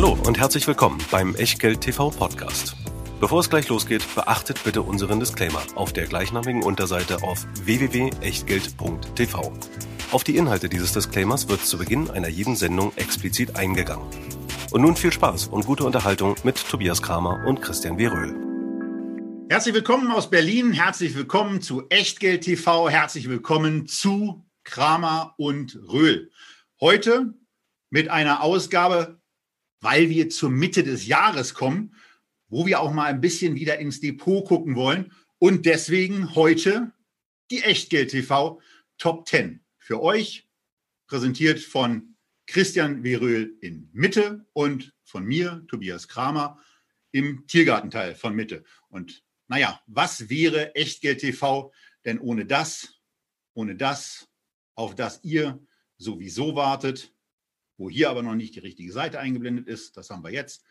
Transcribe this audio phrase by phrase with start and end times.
[0.00, 2.76] Hallo und herzlich willkommen beim Echtgeld TV Podcast.
[3.18, 9.52] Bevor es gleich losgeht, beachtet bitte unseren Disclaimer auf der gleichnamigen Unterseite auf www.echtgeld.tv.
[10.12, 14.06] Auf die Inhalte dieses Disclaimers wird zu Beginn einer jeden Sendung explizit eingegangen.
[14.70, 18.06] Und nun viel Spaß und gute Unterhaltung mit Tobias Kramer und Christian W.
[18.06, 18.36] Röhl.
[19.50, 26.30] Herzlich willkommen aus Berlin, herzlich willkommen zu Echtgeld TV, herzlich willkommen zu Kramer und Röhl.
[26.80, 27.34] Heute
[27.90, 29.18] mit einer Ausgabe,
[29.80, 31.94] weil wir zur Mitte des Jahres kommen,
[32.48, 35.12] wo wir auch mal ein bisschen wieder ins Depot gucken wollen.
[35.38, 36.92] Und deswegen heute
[37.50, 38.60] die Echtgeld TV
[38.98, 40.48] Top 10 für euch,
[41.06, 42.16] präsentiert von
[42.46, 46.58] Christian Weröhl in Mitte und von mir, Tobias Kramer,
[47.12, 48.64] im Tiergartenteil von Mitte.
[48.88, 51.72] Und naja, was wäre Echtgeld TV
[52.04, 52.94] denn ohne das,
[53.54, 54.28] ohne das,
[54.74, 55.60] auf das ihr
[55.98, 57.12] sowieso wartet,
[57.78, 60.64] wo hier aber noch nicht die richtige Seite eingeblendet ist, das haben wir jetzt.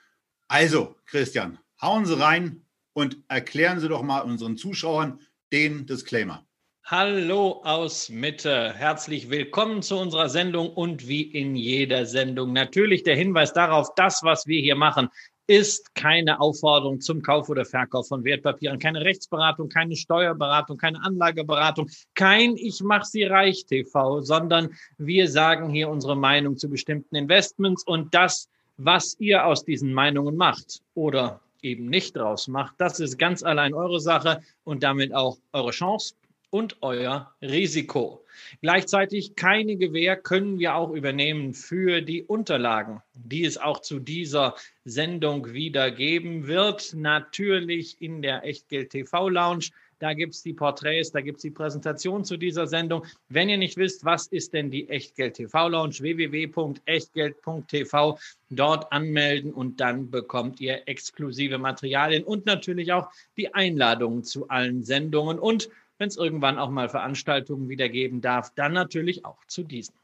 [0.47, 6.45] Also, Christian, hauen Sie rein und erklären Sie doch mal unseren Zuschauern den Disclaimer.
[6.83, 8.73] Hallo aus Mitte.
[8.73, 14.23] Herzlich willkommen zu unserer Sendung und wie in jeder Sendung natürlich der Hinweis darauf, das,
[14.23, 15.09] was wir hier machen,
[15.47, 21.89] ist keine Aufforderung zum Kauf oder Verkauf von Wertpapieren, keine Rechtsberatung, keine Steuerberatung, keine Anlageberatung,
[22.13, 27.83] kein Ich mach sie reich TV, sondern wir sagen hier unsere Meinung zu bestimmten Investments
[27.85, 33.17] und das, was ihr aus diesen Meinungen macht oder eben nicht draus macht, das ist
[33.17, 36.13] ganz allein eure Sache und damit auch eure Chance
[36.49, 38.23] und euer Risiko.
[38.61, 44.55] Gleichzeitig keine Gewähr können wir auch übernehmen für die Unterlagen, die es auch zu dieser
[44.85, 46.93] Sendung wieder geben wird.
[46.95, 49.65] Natürlich in der Echtgeld TV Lounge.
[49.99, 53.03] Da gibt es die Porträts, da gibt es die Präsentation zu dieser Sendung.
[53.29, 58.19] Wenn ihr nicht wisst, was ist denn die Echtgeld TV Lounge, www.echtgeld.tv,
[58.51, 64.83] dort anmelden und dann bekommt ihr exklusive Materialien und natürlich auch die Einladungen zu allen
[64.83, 69.63] Sendungen und wenn es irgendwann auch mal Veranstaltungen wieder geben darf, dann natürlich auch zu
[69.63, 69.95] diesen.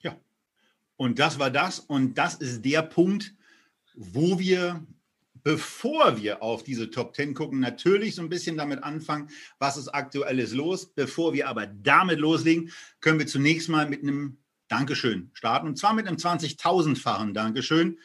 [0.00, 0.16] Ja,
[0.96, 1.80] und das war das.
[1.80, 3.34] Und das ist der Punkt,
[3.94, 4.84] wo wir,
[5.42, 9.88] bevor wir auf diese Top 10 gucken, natürlich so ein bisschen damit anfangen, was ist
[9.88, 10.86] aktuelles los.
[10.86, 14.38] Bevor wir aber damit loslegen, können wir zunächst mal mit einem
[14.68, 15.68] Dankeschön starten.
[15.68, 17.98] Und zwar mit einem 20.000-fachen Dankeschön.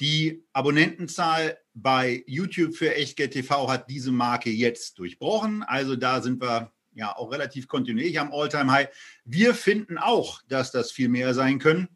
[0.00, 5.62] Die Abonnentenzahl bei YouTube für Echtgeld TV hat diese Marke jetzt durchbrochen.
[5.62, 8.88] Also da sind wir ja auch relativ kontinuierlich am All-Time-High.
[9.24, 11.88] Wir finden auch, dass das viel mehr sein können,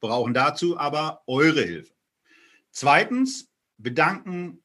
[0.00, 1.94] brauchen dazu aber eure Hilfe.
[2.72, 4.62] Zweitens bedanken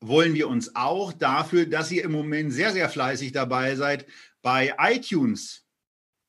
[0.00, 4.06] wollen wir uns auch dafür, dass ihr im Moment sehr, sehr fleißig dabei seid,
[4.42, 5.66] bei iTunes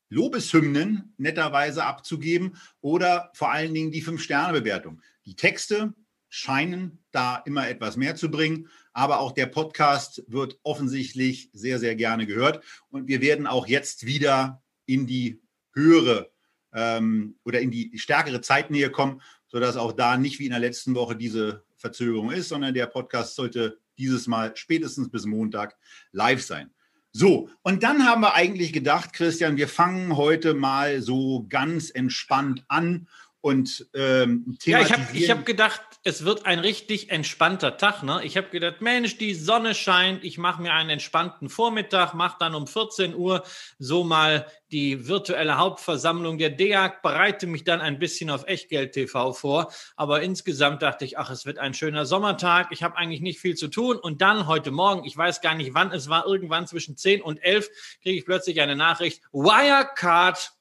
[0.08, 5.02] Lobeshymnen netterweise abzugeben oder vor allen Dingen die Fünf-Sterne-Bewertung.
[5.30, 5.94] Die Texte
[6.28, 11.94] scheinen da immer etwas mehr zu bringen, aber auch der Podcast wird offensichtlich sehr, sehr
[11.94, 15.40] gerne gehört und wir werden auch jetzt wieder in die
[15.72, 16.32] höhere
[16.72, 20.96] ähm, oder in die stärkere Zeitnähe kommen, sodass auch da nicht wie in der letzten
[20.96, 25.76] Woche diese Verzögerung ist, sondern der Podcast sollte dieses Mal spätestens bis Montag
[26.10, 26.72] live sein.
[27.12, 32.64] So, und dann haben wir eigentlich gedacht, Christian, wir fangen heute mal so ganz entspannt
[32.66, 33.06] an
[33.42, 38.02] und ähm, Ja, ich habe ich hab gedacht, es wird ein richtig entspannter Tag.
[38.02, 38.20] Ne?
[38.24, 42.54] Ich habe gedacht, Mensch, die Sonne scheint, ich mache mir einen entspannten Vormittag, mache dann
[42.54, 43.42] um 14 Uhr
[43.78, 49.32] so mal die virtuelle Hauptversammlung der DEAG, bereite mich dann ein bisschen auf Echtgeld TV
[49.32, 49.72] vor.
[49.96, 52.68] Aber insgesamt dachte ich, ach, es wird ein schöner Sommertag.
[52.70, 53.96] Ich habe eigentlich nicht viel zu tun.
[53.96, 57.38] Und dann heute Morgen, ich weiß gar nicht wann es war, irgendwann zwischen 10 und
[57.38, 57.68] 11,
[58.02, 60.52] kriege ich plötzlich eine Nachricht, Wirecard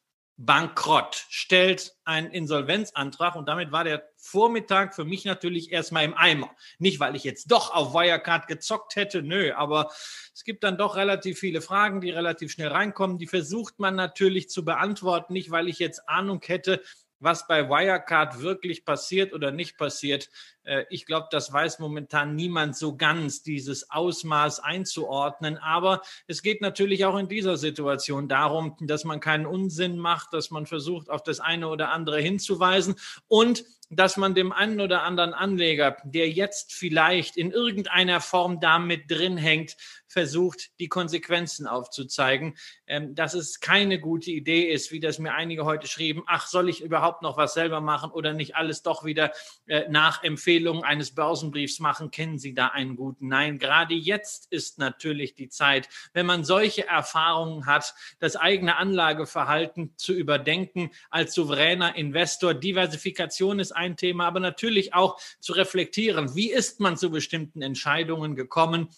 [0.42, 6.50] bankrott, stellt einen Insolvenzantrag und damit war der Vormittag für mich natürlich erstmal im Eimer.
[6.78, 9.92] Nicht, weil ich jetzt doch auf Wirecard gezockt hätte, nö, aber
[10.34, 13.18] es gibt dann doch relativ viele Fragen, die relativ schnell reinkommen.
[13.18, 16.82] Die versucht man natürlich zu beantworten, nicht weil ich jetzt Ahnung hätte,
[17.20, 20.30] was bei Wirecard wirklich passiert oder nicht passiert.
[20.64, 25.58] Äh, ich glaube, das weiß momentan niemand so ganz, dieses Ausmaß einzuordnen.
[25.58, 30.52] Aber es geht natürlich auch in dieser Situation darum, dass man keinen Unsinn macht, dass
[30.52, 32.96] man versucht, auf das eine oder andere hinzuweisen
[33.28, 39.10] und dass man dem einen oder anderen Anleger, der jetzt vielleicht in irgendeiner Form damit
[39.10, 39.76] drin hängt,
[40.10, 42.58] versucht, die Konsequenzen aufzuzeigen,
[42.88, 46.68] ähm, dass es keine gute Idee ist, wie das mir einige heute schrieben, ach, soll
[46.68, 49.32] ich überhaupt noch was selber machen oder nicht alles doch wieder
[49.68, 52.12] äh, nach Empfehlungen eines Börsenbriefs machen?
[52.12, 53.28] Kennen Sie da einen guten?
[53.28, 59.94] Nein, gerade jetzt ist natürlich die Zeit, wenn man solche Erfahrungen hat, das eigene Anlageverhalten
[59.96, 62.54] zu überdenken als souveräner Investor.
[62.54, 68.36] Diversifikation ist ein Thema, aber natürlich auch zu reflektieren, wie ist man zu bestimmten Entscheidungen
[68.36, 68.90] gekommen,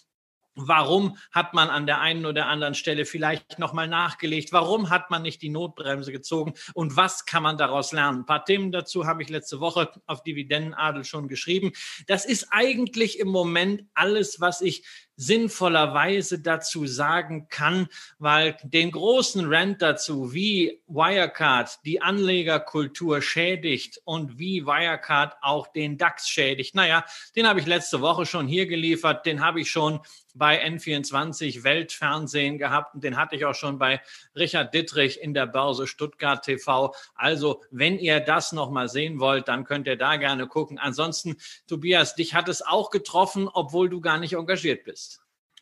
[0.56, 4.52] Warum hat man an der einen oder anderen Stelle vielleicht nochmal nachgelegt?
[4.52, 6.54] Warum hat man nicht die Notbremse gezogen?
[6.74, 8.20] Und was kann man daraus lernen?
[8.20, 11.72] Ein paar Themen dazu habe ich letzte Woche auf Dividendenadel schon geschrieben.
[12.08, 14.86] Das ist eigentlich im Moment alles, was ich
[15.22, 17.88] sinnvollerweise dazu sagen kann,
[18.18, 26.00] weil den großen Rant dazu, wie Wirecard die Anlegerkultur schädigt und wie Wirecard auch den
[26.00, 30.00] DAX schädigt, naja, den habe ich letzte Woche schon hier geliefert, den habe ich schon
[30.34, 34.02] bei N24 Weltfernsehen gehabt und den hatte ich auch schon bei
[34.36, 36.94] Richard Dittrich in der Börse Stuttgart TV.
[37.16, 40.80] Also, wenn ihr das nochmal sehen wollt, dann könnt ihr da gerne gucken.
[40.80, 41.38] Ansonsten,
[41.68, 45.11] Tobias, dich hat es auch getroffen, obwohl du gar nicht engagiert bist.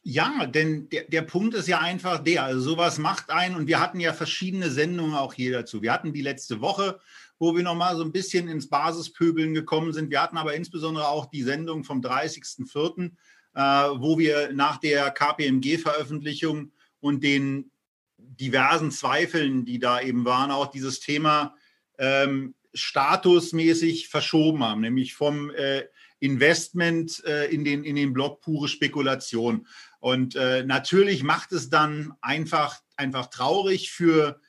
[0.01, 3.79] Ja, denn der, der Punkt ist ja einfach der, also sowas macht einen und wir
[3.79, 5.81] hatten ja verschiedene Sendungen auch hier dazu.
[5.81, 6.99] Wir hatten die letzte Woche,
[7.37, 10.09] wo wir nochmal so ein bisschen ins Basispöbeln gekommen sind.
[10.09, 13.11] Wir hatten aber insbesondere auch die Sendung vom 30.04.,
[13.55, 17.71] äh, wo wir nach der KPMG-Veröffentlichung und den
[18.17, 21.55] diversen Zweifeln, die da eben waren, auch dieses Thema
[21.97, 25.83] ähm, statusmäßig verschoben haben, nämlich vom äh,
[26.19, 29.67] Investment äh, in, den, in den Block pure Spekulation.
[29.99, 34.39] Und äh, natürlich macht es dann einfach, einfach traurig für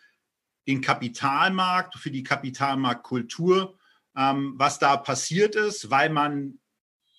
[0.67, 3.77] den Kapitalmarkt, für die Kapitalmarktkultur,
[4.17, 6.61] ähm, was da passiert ist, weil man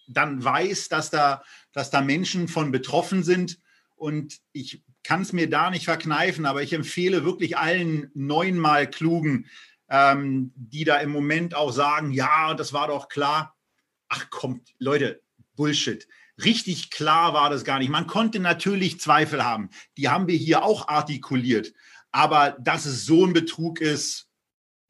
[0.07, 1.43] dann weiß, dass da,
[1.73, 3.59] dass da Menschen von betroffen sind.
[3.95, 9.47] Und ich kann es mir da nicht verkneifen, aber ich empfehle wirklich allen neunmal Klugen,
[9.89, 13.57] ähm, die da im Moment auch sagen, ja, das war doch klar.
[14.07, 15.21] Ach kommt, Leute,
[15.55, 16.07] Bullshit.
[16.43, 17.89] Richtig klar war das gar nicht.
[17.89, 19.69] Man konnte natürlich Zweifel haben.
[19.97, 21.73] Die haben wir hier auch artikuliert.
[22.11, 24.27] Aber dass es so ein Betrug ist,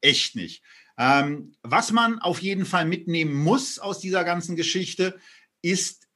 [0.01, 0.63] echt nicht.
[0.98, 5.19] Ähm, was man auf jeden Fall mitnehmen muss aus dieser ganzen Geschichte,
[5.62, 6.07] ist,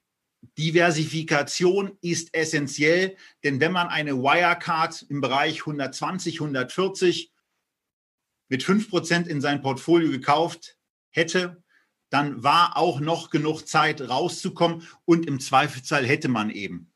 [0.58, 7.32] Diversifikation ist essentiell, denn wenn man eine Wirecard im Bereich 120, 140
[8.50, 10.78] mit 5% in sein Portfolio gekauft
[11.10, 11.64] hätte,
[12.16, 16.90] dann war auch noch genug Zeit rauszukommen und im Zweifelsfall hätte man eben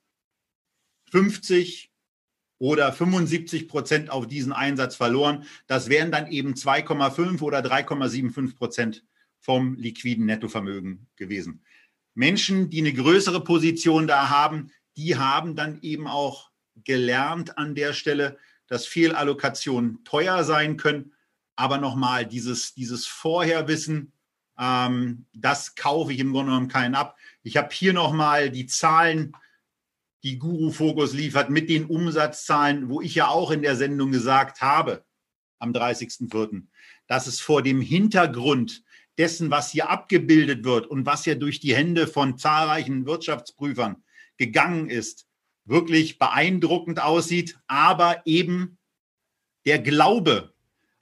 [1.12, 1.92] 50
[2.57, 5.44] oder 75 Prozent auf diesen Einsatz verloren.
[5.68, 9.04] Das wären dann eben 2,5 oder 3,75 Prozent
[9.42, 11.66] vom liquiden Nettovermögen gewesen.
[12.13, 16.50] Menschen, die eine größere Position da haben, die haben dann eben auch
[16.86, 18.38] gelernt an der Stelle,
[18.68, 21.12] dass Fehlallokationen teuer sein können.
[21.57, 24.13] Aber nochmal, dieses, dieses Vorherwissen,
[24.60, 27.18] ähm, das kaufe ich im Grunde genommen keinen ab.
[27.44, 29.34] Ich habe hier nochmal die Zahlen,
[30.24, 34.62] die Guru Focus liefert mit den Umsatzzahlen, wo ich ja auch in der Sendung gesagt
[34.62, 35.06] habe,
[35.60, 36.64] am 30.04.,
[37.08, 38.84] dass es vor dem Hintergrund
[39.18, 44.04] dessen, was hier abgebildet wird und was ja durch die Hände von zahlreichen Wirtschaftsprüfern
[44.38, 45.26] gegangen ist,
[45.66, 48.78] wirklich beeindruckend aussieht, aber eben
[49.66, 50.54] der Glaube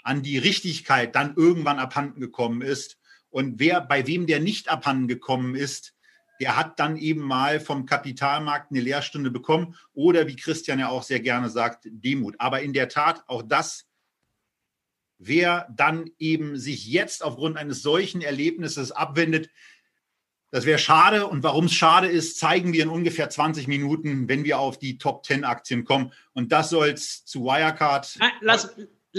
[0.03, 2.96] an die Richtigkeit dann irgendwann abhanden gekommen ist.
[3.29, 5.93] Und wer, bei wem der nicht abhanden gekommen ist,
[6.39, 11.03] der hat dann eben mal vom Kapitalmarkt eine Lehrstunde bekommen oder wie Christian ja auch
[11.03, 12.35] sehr gerne sagt, Demut.
[12.39, 13.87] Aber in der Tat, auch das,
[15.17, 19.49] wer dann eben sich jetzt aufgrund eines solchen Erlebnisses abwendet,
[20.51, 21.27] das wäre schade.
[21.27, 24.97] Und warum es schade ist, zeigen wir in ungefähr 20 Minuten, wenn wir auf die
[24.97, 26.13] Top 10 Aktien kommen.
[26.33, 28.17] Und das soll es zu Wirecard.
[28.41, 28.73] Lass,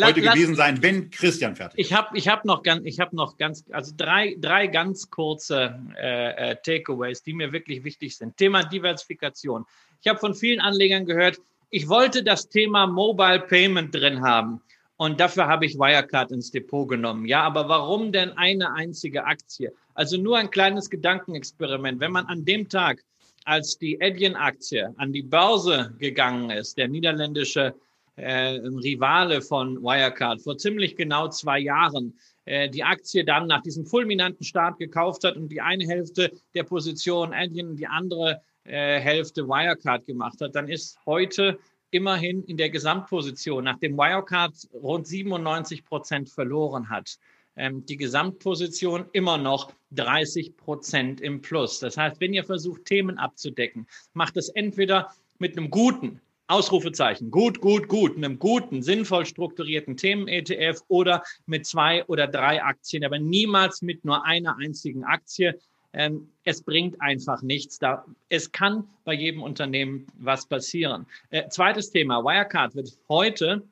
[0.06, 1.86] heute lass, gewesen sein, wenn Christian fertig ist.
[1.86, 5.78] Ich habe ich hab noch, ganz, ich hab noch ganz, also drei, drei ganz kurze
[6.00, 8.36] äh, äh, Takeaways, die mir wirklich wichtig sind.
[8.36, 9.64] Thema Diversifikation.
[10.00, 11.38] Ich habe von vielen Anlegern gehört,
[11.70, 14.60] ich wollte das Thema Mobile Payment drin haben.
[14.96, 17.26] Und dafür habe ich Wirecard ins Depot genommen.
[17.26, 19.72] Ja, aber warum denn eine einzige Aktie?
[19.94, 22.00] Also nur ein kleines Gedankenexperiment.
[22.00, 23.04] Wenn man an dem Tag,
[23.44, 27.74] als die Adyen-Aktie an die Börse gegangen ist, der niederländische
[28.18, 33.86] äh, Rivale von Wirecard, vor ziemlich genau zwei Jahren äh, die Aktie dann nach diesem
[33.86, 39.46] fulminanten Start gekauft hat und die eine Hälfte der Position Adyen die andere äh, Hälfte
[39.46, 41.58] Wirecard gemacht hat, dann ist heute
[41.90, 47.18] immerhin in der Gesamtposition, nachdem Wirecard rund 97 Prozent verloren hat,
[47.56, 51.80] ähm, die Gesamtposition immer noch 30 Prozent im Plus.
[51.80, 57.30] Das heißt, wenn ihr versucht, Themen abzudecken, macht es entweder mit einem guten, Ausrufezeichen.
[57.30, 58.16] Gut, gut, gut.
[58.16, 64.24] Einem guten, sinnvoll strukturierten Themen-ETF oder mit zwei oder drei Aktien, aber niemals mit nur
[64.24, 65.58] einer einzigen Aktie.
[65.92, 67.78] Ähm, es bringt einfach nichts.
[67.78, 71.06] Da, es kann bei jedem Unternehmen was passieren.
[71.30, 72.24] Äh, zweites Thema.
[72.24, 73.62] Wirecard wird heute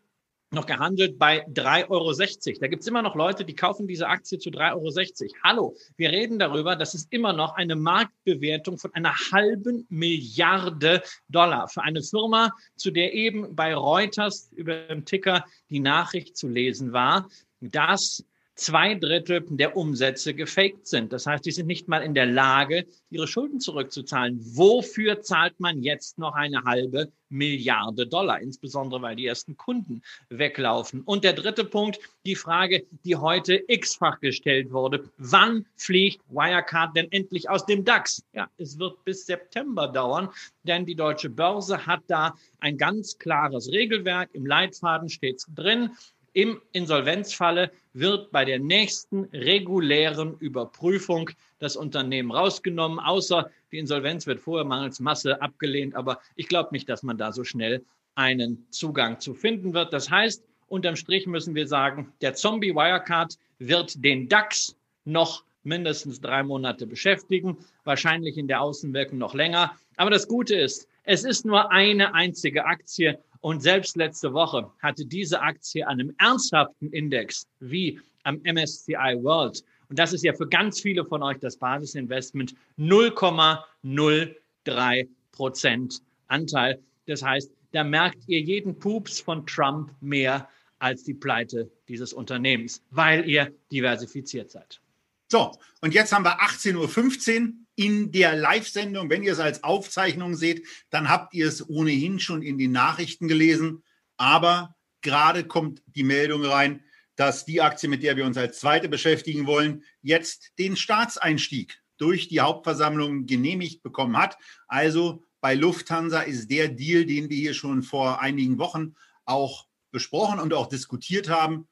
[0.51, 2.59] noch gehandelt bei 3,60 Euro.
[2.61, 5.35] Da gibt es immer noch Leute, die kaufen diese Aktie zu 3,60 Euro.
[5.43, 11.69] Hallo, wir reden darüber, dass es immer noch eine Marktbewertung von einer halben Milliarde Dollar
[11.69, 16.93] für eine Firma, zu der eben bei Reuters über dem Ticker die Nachricht zu lesen
[16.93, 17.29] war,
[17.61, 18.25] dass
[18.57, 21.13] zwei Drittel der Umsätze gefaked sind.
[21.13, 24.41] Das heißt, die sind nicht mal in der Lage, ihre Schulden zurückzuzahlen.
[24.57, 28.41] Wofür zahlt man jetzt noch eine halbe Milliarde Dollar?
[28.41, 31.03] Insbesondere, weil die ersten Kunden weglaufen.
[31.03, 35.05] Und der dritte Punkt, die Frage, die heute x-fach gestellt wurde.
[35.19, 38.25] Wann fliegt Wirecard denn endlich aus dem DAX?
[38.33, 40.31] Ja, es wird bis September dauern,
[40.63, 44.31] denn die deutsche Börse hat da ein ganz klares Regelwerk.
[44.33, 45.91] Im Leitfaden steht es drin.
[46.37, 54.41] Im Insolvenzfalle wird bei der nächsten regulären Überprüfung das Unternehmen rausgenommen, außer die Insolvenz wird
[54.41, 55.95] vorher mangels Masse abgelehnt.
[55.95, 59.95] Aber ich glaube nicht, dass man da so schnell einen Zugang zu finden wird.
[59.95, 64.77] Das heißt, unterm Strich müssen wir sagen, der Zombie Wirecard wird den DAX
[65.07, 69.75] noch mindestens drei Monate beschäftigen, wahrscheinlich in der Außenwirkung noch länger.
[69.97, 75.07] Aber das Gute ist, es ist nur eine einzige Aktie und selbst letzte Woche hatte
[75.07, 80.49] diese Aktie an einem ernsthaften Index wie am MSCI World, und das ist ja für
[80.49, 86.83] ganz viele von euch das Basisinvestment, 0,03 Prozent Anteil.
[87.07, 90.49] Das heißt, da merkt ihr jeden Pups von Trump mehr
[90.81, 94.81] als die Pleite dieses Unternehmens, weil ihr diversifiziert seid.
[95.29, 99.09] So, und jetzt haben wir 18.15 Uhr in der Live-Sendung.
[99.09, 103.29] Wenn ihr es als Aufzeichnung seht, dann habt ihr es ohnehin schon in den Nachrichten
[103.29, 103.85] gelesen.
[104.17, 106.83] Aber gerade kommt die Meldung rein,
[107.15, 112.29] dass die Aktie, mit der wir uns als zweite beschäftigen wollen, jetzt den Staatseinstieg durch
[112.29, 114.37] die Hauptversammlung genehmigt bekommen hat.
[114.69, 120.41] Also bei Lufthansa ist der Deal, den wir hier schon vor einigen Wochen auch besprochen
[120.41, 121.69] und auch diskutiert haben,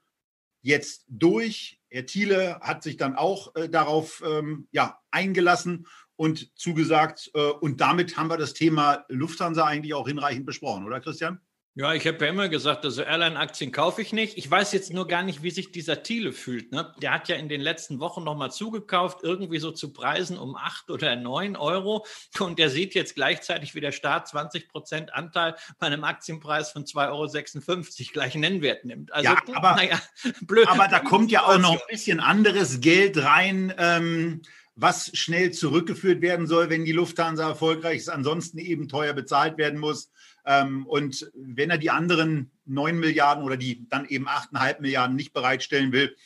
[0.62, 1.78] jetzt durch.
[1.94, 5.86] Herr Thiele hat sich dann auch äh, darauf ähm, ja, eingelassen
[6.16, 7.30] und zugesagt.
[7.34, 11.40] Äh, und damit haben wir das Thema Lufthansa eigentlich auch hinreichend besprochen, oder Christian?
[11.76, 14.38] Ja, ich habe ja immer gesagt, also Airline-Aktien kaufe ich nicht.
[14.38, 16.70] Ich weiß jetzt nur gar nicht, wie sich dieser Thiele fühlt.
[16.70, 16.94] Ne?
[17.02, 20.88] Der hat ja in den letzten Wochen nochmal zugekauft, irgendwie so zu Preisen um acht
[20.88, 22.06] oder neun Euro.
[22.38, 26.84] Und der sieht jetzt gleichzeitig, wie der Staat 20 Prozent Anteil bei einem Aktienpreis von
[26.84, 29.12] 2,56 Euro gleich Nennwert nimmt.
[29.12, 30.00] Also, ja, aber, naja,
[30.42, 30.68] blöd.
[30.68, 33.74] Aber da kommt ja auch noch ein bisschen anderes Geld rein.
[33.78, 34.42] Ähm,
[34.76, 39.78] was schnell zurückgeführt werden soll, wenn die Lufthansa erfolgreich ist, ansonsten eben teuer bezahlt werden
[39.78, 40.10] muss.
[40.44, 45.32] Ähm, und wenn er die anderen 9 Milliarden oder die dann eben 8,5 Milliarden nicht
[45.32, 46.16] bereitstellen will,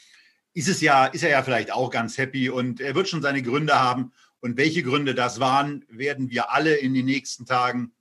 [0.54, 3.42] ist es ja, ist er ja vielleicht auch ganz happy und er wird schon seine
[3.42, 4.12] Gründe haben.
[4.40, 7.92] Und welche Gründe das waren, werden wir alle in den nächsten Tagen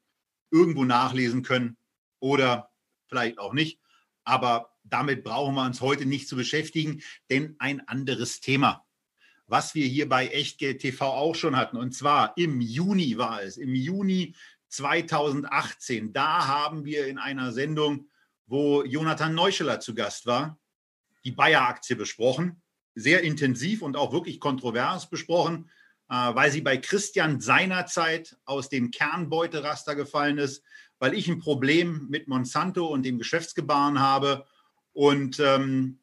[0.49, 1.77] irgendwo nachlesen können
[2.19, 2.71] oder
[3.07, 3.79] vielleicht auch nicht.
[4.23, 8.86] Aber damit brauchen wir uns heute nicht zu beschäftigen, denn ein anderes Thema,
[9.47, 13.57] was wir hier bei Echtgeld TV auch schon hatten, und zwar im Juni war es,
[13.57, 14.35] im Juni
[14.69, 16.13] 2018.
[16.13, 18.09] Da haben wir in einer Sendung,
[18.45, 20.59] wo Jonathan Neuscheler zu Gast war,
[21.23, 22.61] die Bayer-Aktie besprochen.
[22.95, 25.69] Sehr intensiv und auch wirklich kontrovers besprochen,
[26.09, 30.63] äh, weil sie bei Christian seinerzeit aus dem Kernbeuteraster gefallen ist,
[30.99, 34.45] weil ich ein Problem mit Monsanto und dem Geschäftsgebaren habe.
[34.93, 35.99] Und ähm,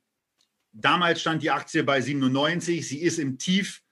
[0.75, 2.87] damals stand die Aktie bei 97.
[2.87, 3.83] Sie ist im Tief,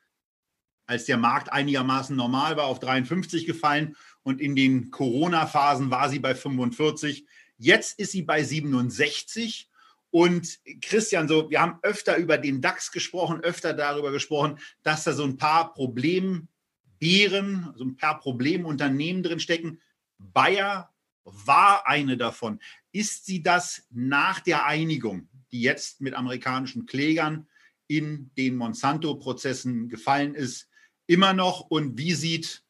[0.86, 6.18] als der Markt einigermaßen normal war, auf 53 gefallen und in den Corona-Phasen war sie
[6.18, 7.26] bei 45.
[7.56, 9.70] Jetzt ist sie bei 67.
[10.10, 15.12] Und Christian, so, wir haben öfter über den DAX gesprochen, öfter darüber gesprochen, dass da
[15.12, 19.80] so ein paar Problembären, so ein paar Problemunternehmen drin stecken.
[20.18, 20.92] Bayer
[21.24, 22.60] war eine davon.
[22.90, 27.46] Ist sie das nach der Einigung, die jetzt mit amerikanischen Klägern
[27.86, 30.68] in den Monsanto-Prozessen gefallen ist,
[31.06, 31.60] immer noch?
[31.60, 32.62] Und wie sieht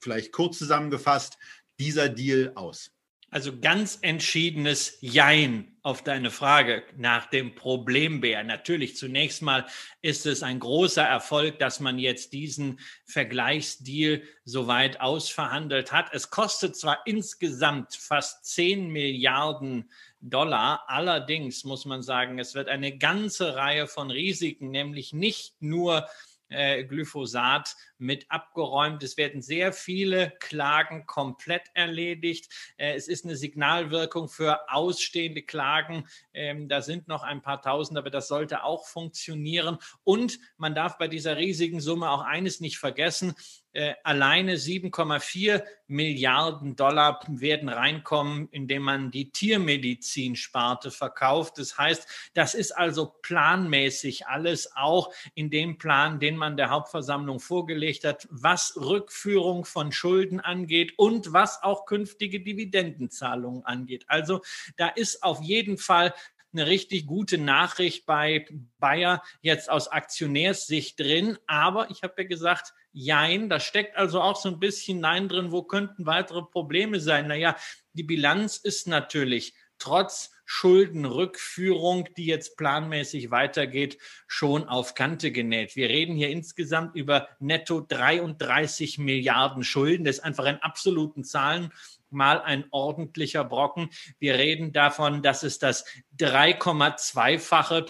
[0.00, 1.38] vielleicht kurz zusammengefasst
[1.78, 2.94] dieser Deal aus?
[3.34, 8.44] Also ganz entschiedenes Jein auf deine Frage nach dem Problembär.
[8.44, 9.66] Natürlich, zunächst mal
[10.02, 16.14] ist es ein großer Erfolg, dass man jetzt diesen Vergleichsdeal so weit ausverhandelt hat.
[16.14, 19.90] Es kostet zwar insgesamt fast 10 Milliarden
[20.30, 26.08] Dollar, allerdings muss man sagen, es wird eine ganze Reihe von Risiken, nämlich nicht nur
[26.48, 29.02] äh, Glyphosat mit abgeräumt.
[29.02, 32.52] Es werden sehr viele Klagen komplett erledigt.
[32.76, 36.06] Äh, es ist eine Signalwirkung für ausstehende Klagen.
[36.32, 39.78] Ähm, da sind noch ein paar tausend, aber das sollte auch funktionieren.
[40.02, 43.34] Und man darf bei dieser riesigen Summe auch eines nicht vergessen.
[43.74, 51.58] äh, alleine 7,4 Milliarden Dollar werden reinkommen, indem man die Tiermedizinsparte verkauft.
[51.58, 57.40] Das heißt, das ist also planmäßig alles auch in dem Plan, den man der Hauptversammlung
[57.40, 64.04] vorgelegt hat, was Rückführung von Schulden angeht und was auch künftige Dividendenzahlungen angeht.
[64.08, 64.40] Also
[64.76, 66.14] da ist auf jeden Fall
[66.52, 68.46] eine richtig gute Nachricht bei
[68.78, 71.36] Bayer jetzt aus Aktionärssicht drin.
[71.46, 75.50] Aber ich habe ja gesagt, Jein, da steckt also auch so ein bisschen Nein drin,
[75.50, 77.26] wo könnten weitere Probleme sein?
[77.26, 77.56] Naja,
[77.92, 85.74] die Bilanz ist natürlich trotz Schuldenrückführung, die jetzt planmäßig weitergeht, schon auf Kante genäht.
[85.74, 90.04] Wir reden hier insgesamt über netto 33 Milliarden Schulden.
[90.04, 91.72] Das ist einfach in absoluten Zahlen
[92.10, 93.90] mal ein ordentlicher Brocken.
[94.18, 95.84] Wir reden davon, dass es das
[96.18, 97.86] 3,2-fache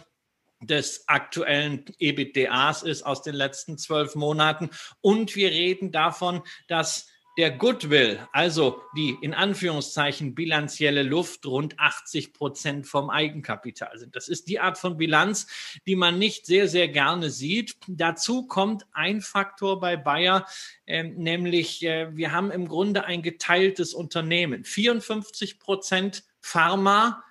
[0.60, 4.70] des aktuellen EBITDAs ist aus den letzten zwölf Monaten.
[5.00, 12.32] Und wir reden davon, dass der Goodwill, also die in Anführungszeichen bilanzielle Luft, rund 80
[12.32, 14.14] Prozent vom Eigenkapital sind.
[14.14, 15.46] Das ist die Art von Bilanz,
[15.86, 17.76] die man nicht sehr, sehr gerne sieht.
[17.88, 20.46] Dazu kommt ein Faktor bei Bayer,
[20.86, 24.64] äh, nämlich äh, wir haben im Grunde ein geteiltes Unternehmen.
[24.64, 27.24] 54 Prozent Pharma,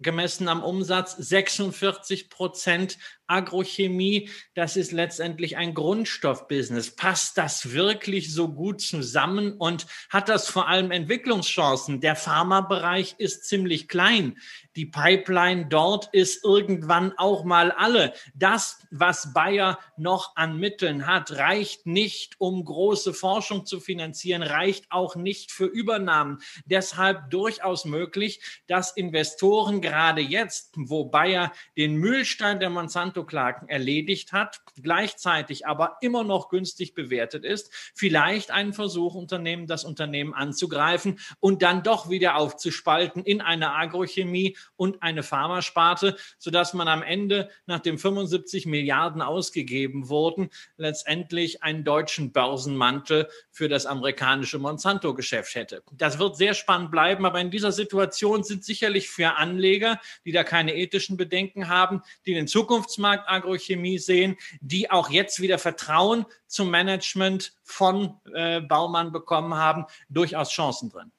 [0.00, 6.96] gemessen am Umsatz, 46 Prozent Agrochemie, das ist letztendlich ein Grundstoffbusiness.
[6.96, 12.00] Passt das wirklich so gut zusammen und hat das vor allem Entwicklungschancen?
[12.00, 14.36] Der Pharmabereich ist ziemlich klein.
[14.80, 18.12] Die Pipeline dort ist irgendwann auch mal alle.
[18.34, 24.90] Das, was Bayer noch an Mitteln hat, reicht nicht, um große Forschung zu finanzieren, reicht
[24.90, 26.38] auch nicht für Übernahmen.
[26.64, 34.32] Deshalb durchaus möglich, dass Investoren gerade jetzt, wo Bayer den Mühlstein der Monsanto Autoklagen erledigt
[34.32, 41.18] hat, gleichzeitig aber immer noch günstig bewertet ist, vielleicht einen Versuch unternehmen, das Unternehmen anzugreifen
[41.38, 47.50] und dann doch wieder aufzuspalten in eine Agrochemie und eine Pharmasparte, sodass man am Ende,
[47.66, 55.82] nachdem 75 Milliarden ausgegeben wurden, letztendlich einen deutschen Börsenmantel für das amerikanische Monsanto-Geschäft hätte.
[55.92, 60.44] Das wird sehr spannend bleiben, aber in dieser Situation sind sicherlich für Anleger, die da
[60.44, 66.70] keine ethischen Bedenken haben, die den Zukunftsmarkt Agrochemie sehen, die auch jetzt wieder Vertrauen zum
[66.70, 71.12] Management von äh, Baumann bekommen haben, durchaus Chancen drin.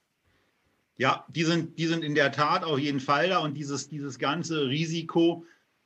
[1.02, 4.20] Ja, die sind, die sind in der Tat auf jeden Fall da und dieses, dieses
[4.20, 5.44] ganze Risiko,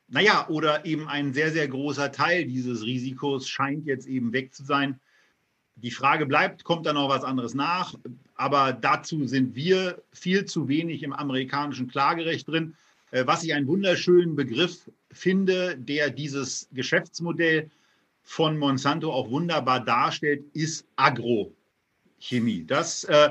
[0.10, 4.66] naja, oder eben ein sehr, sehr großer Teil dieses Risikos scheint jetzt eben weg zu
[4.66, 5.00] sein.
[5.76, 7.96] Die Frage bleibt, kommt da noch was anderes nach?
[8.36, 12.76] Aber dazu sind wir viel zu wenig im amerikanischen Klagerecht drin.
[13.12, 17.72] Äh, was ich einen wunderschönen Begriff finde, der dieses Geschäftsmodell
[18.24, 22.66] von Monsanto auch wunderbar darstellt, ist Agrochemie.
[22.68, 23.30] Das, äh,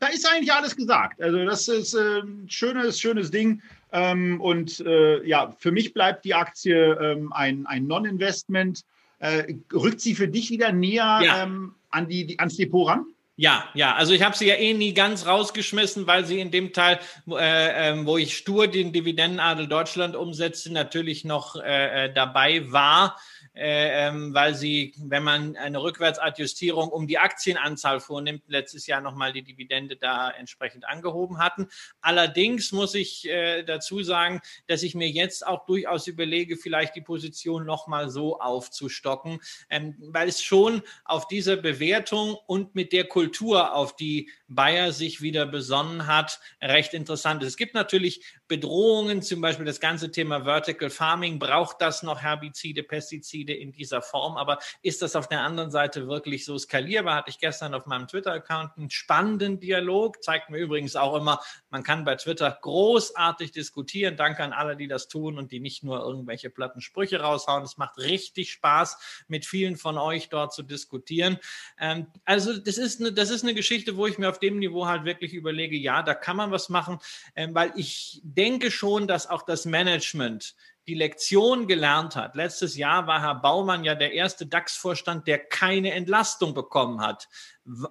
[0.00, 1.20] da ist eigentlich alles gesagt.
[1.20, 3.62] Also das ist ein schönes, schönes Ding.
[3.92, 8.84] Ähm, und äh, ja, für mich bleibt die Aktie ähm, ein, ein Non-Investment.
[9.18, 11.42] Äh, rückt sie für dich wieder näher ja.
[11.42, 13.06] ähm, an die, die, ans Depot ran?
[13.40, 16.72] Ja, ja, also ich habe sie ja eh nie ganz rausgeschmissen, weil sie in dem
[16.72, 16.98] Teil,
[17.30, 23.16] äh, äh, wo ich stur den Dividendenadel Deutschland umsetze, natürlich noch äh, äh dabei war.
[23.58, 29.32] Äh, ähm, weil sie, wenn man eine Rückwärtsadjustierung um die Aktienanzahl vornimmt, letztes Jahr nochmal
[29.32, 31.66] die Dividende da entsprechend angehoben hatten.
[32.00, 37.00] Allerdings muss ich äh, dazu sagen, dass ich mir jetzt auch durchaus überlege, vielleicht die
[37.00, 39.40] Position nochmal so aufzustocken,
[39.70, 45.20] ähm, weil es schon auf dieser Bewertung und mit der Kultur, auf die Bayer sich
[45.20, 47.48] wieder besonnen hat, recht interessant ist.
[47.48, 51.38] Es gibt natürlich Bedrohungen, zum Beispiel das ganze Thema Vertical Farming.
[51.38, 54.36] Braucht das noch Herbizide, Pestizide in dieser Form?
[54.36, 57.16] Aber ist das auf der anderen Seite wirklich so skalierbar?
[57.16, 60.22] Hatte ich gestern auf meinem Twitter-Account einen spannenden Dialog.
[60.22, 64.16] Zeigt mir übrigens auch immer, man kann bei Twitter großartig diskutieren.
[64.16, 67.64] Danke an alle, die das tun und die nicht nur irgendwelche platten Sprüche raushauen.
[67.64, 71.38] Es macht richtig Spaß, mit vielen von euch dort zu diskutieren.
[71.78, 74.86] Ähm, also das ist, eine, das ist eine Geschichte, wo ich mir auf dem Niveau
[74.86, 76.98] halt wirklich überlege, ja, da kann man was machen,
[77.36, 80.54] ähm, weil ich denke schon, dass auch das Management
[80.86, 82.34] die Lektion gelernt hat.
[82.36, 87.28] Letztes Jahr war Herr Baumann ja der erste DAX-Vorstand, der keine Entlastung bekommen hat.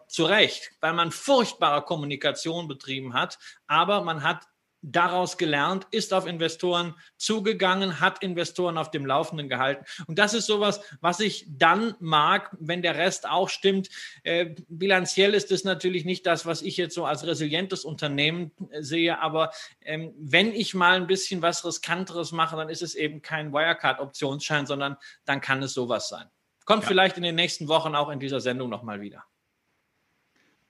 [0.08, 4.48] Zu Recht, weil man furchtbare Kommunikation betrieben hat, aber man hat
[4.82, 9.86] daraus gelernt, ist auf Investoren zugegangen, hat Investoren auf dem Laufenden gehalten.
[10.08, 13.90] Und das ist sowas, was ich dann mag, wenn der Rest auch stimmt.
[14.24, 18.82] Äh, bilanziell ist es natürlich nicht das, was ich jetzt so als resilientes Unternehmen äh,
[18.82, 23.22] sehe, aber ähm, wenn ich mal ein bisschen was Riskanteres mache, dann ist es eben
[23.22, 26.28] kein Wirecard-Optionsschein, sondern dann kann es sowas sein.
[26.66, 26.90] Kommt ja.
[26.90, 29.26] vielleicht in den nächsten Wochen auch in dieser Sendung nochmal wieder.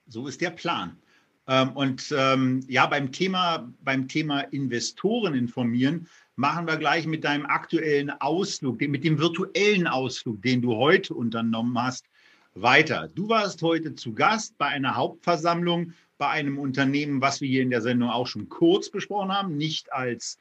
[0.06, 1.02] So ist der Plan.
[1.48, 6.06] Ähm, und ähm, ja, beim Thema, beim Thema Investoren informieren,
[6.36, 11.82] machen wir gleich mit deinem aktuellen Ausflug, mit dem virtuellen Ausflug, den du heute unternommen
[11.82, 12.06] hast,
[12.54, 13.08] weiter.
[13.14, 17.70] Du warst heute zu Gast bei einer Hauptversammlung bei einem Unternehmen, was wir hier in
[17.70, 20.38] der Sendung auch schon kurz besprochen haben, nicht als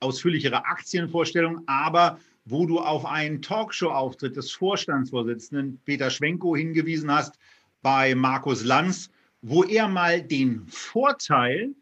[0.00, 7.38] ausführlichere Aktienvorstellung, aber wo du auf einen Talkshow-Auftritt des Vorstandsvorsitzenden Peter Schwenko hingewiesen hast
[7.82, 9.10] bei Markus Lanz,
[9.42, 11.74] wo er mal den Vorteil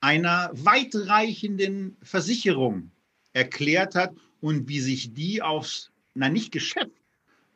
[0.00, 2.90] einer weitreichenden Versicherung
[3.32, 6.90] erklärt hat und wie sich die aufs, na nicht Geschäft,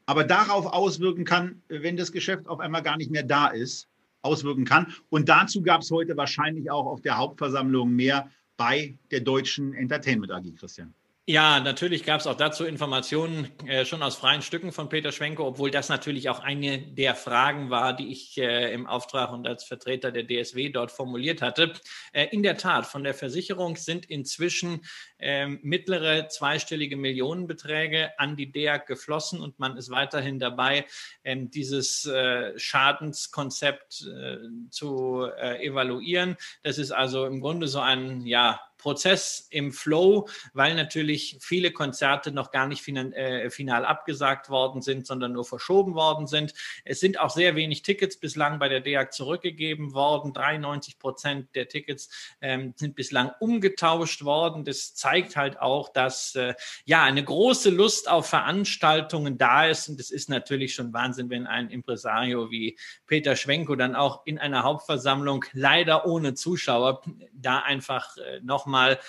[0.07, 3.89] aber darauf auswirken kann, wenn das Geschäft auf einmal gar nicht mehr da ist,
[4.23, 4.93] auswirken kann.
[5.11, 10.33] Und dazu gab es heute wahrscheinlich auch auf der Hauptversammlung mehr bei der deutschen Entertainment
[10.33, 10.95] AG, Christian.
[11.27, 15.43] Ja, natürlich gab es auch dazu Informationen äh, schon aus freien Stücken von Peter Schwenke,
[15.43, 19.65] obwohl das natürlich auch eine der Fragen war, die ich äh, im Auftrag und als
[19.65, 21.73] Vertreter der DSW dort formuliert hatte.
[22.13, 24.85] Äh, in der Tat, von der Versicherung sind inzwischen
[25.19, 30.85] ähm, mittlere zweistellige Millionenbeträge an die DEAG geflossen und man ist weiterhin dabei,
[31.25, 34.37] ähm, dieses äh, Schadenskonzept äh,
[34.69, 36.37] zu äh, evaluieren.
[36.63, 42.33] Das ist also im Grunde so ein, ja, Prozess im Flow, weil natürlich viele Konzerte
[42.33, 46.53] noch gar nicht final, äh, final abgesagt worden sind, sondern nur verschoben worden sind.
[46.85, 50.35] Es sind auch sehr wenig Tickets bislang bei der DEAG zurückgegeben worden.
[50.35, 52.11] 93 Prozent der Tickets
[52.43, 54.67] ähm, sind bislang umgetauscht worden.
[54.67, 56.53] Das zeigt halt auch, dass äh,
[56.85, 59.89] ja eine große Lust auf Veranstaltungen da ist.
[59.89, 64.39] Und es ist natürlich schon Wahnsinn, wenn ein Impresario wie Peter Schwenko dann auch in
[64.39, 67.01] einer Hauptversammlung leider ohne Zuschauer
[67.33, 69.01] da einfach äh, nochmal mal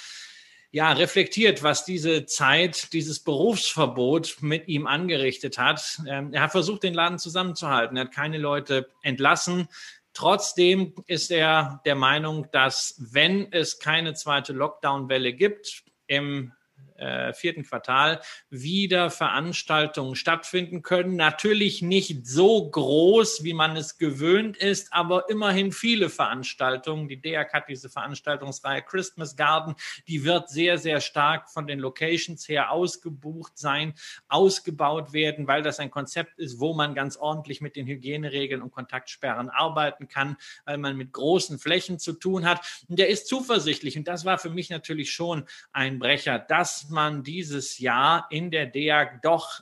[0.71, 6.01] ja, reflektiert, was diese Zeit, dieses Berufsverbot mit ihm angerichtet hat.
[6.05, 7.95] Ähm, er hat versucht, den Laden zusammenzuhalten.
[7.95, 9.69] Er hat keine Leute entlassen.
[10.13, 16.51] Trotzdem ist er der Meinung, dass wenn es keine zweite Lockdown-Welle gibt im
[16.95, 21.15] äh, vierten Quartal wieder Veranstaltungen stattfinden können.
[21.15, 27.07] Natürlich nicht so groß, wie man es gewöhnt ist, aber immerhin viele Veranstaltungen.
[27.07, 29.75] Die DEAC hat diese Veranstaltungsreihe Christmas Garden,
[30.07, 33.93] die wird sehr, sehr stark von den Locations her ausgebucht sein,
[34.27, 38.71] ausgebaut werden, weil das ein Konzept ist, wo man ganz ordentlich mit den Hygieneregeln und
[38.71, 42.61] Kontaktsperren arbeiten kann, weil man mit großen Flächen zu tun hat.
[42.87, 46.39] Und der ist zuversichtlich und das war für mich natürlich schon ein Brecher,
[46.85, 49.61] dass man dieses Jahr in der DEAG doch,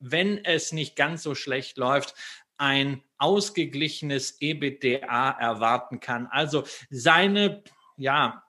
[0.00, 2.14] wenn es nicht ganz so schlecht läuft,
[2.56, 6.26] ein ausgeglichenes EBITDA erwarten kann.
[6.26, 7.62] Also seine,
[7.96, 8.42] ja,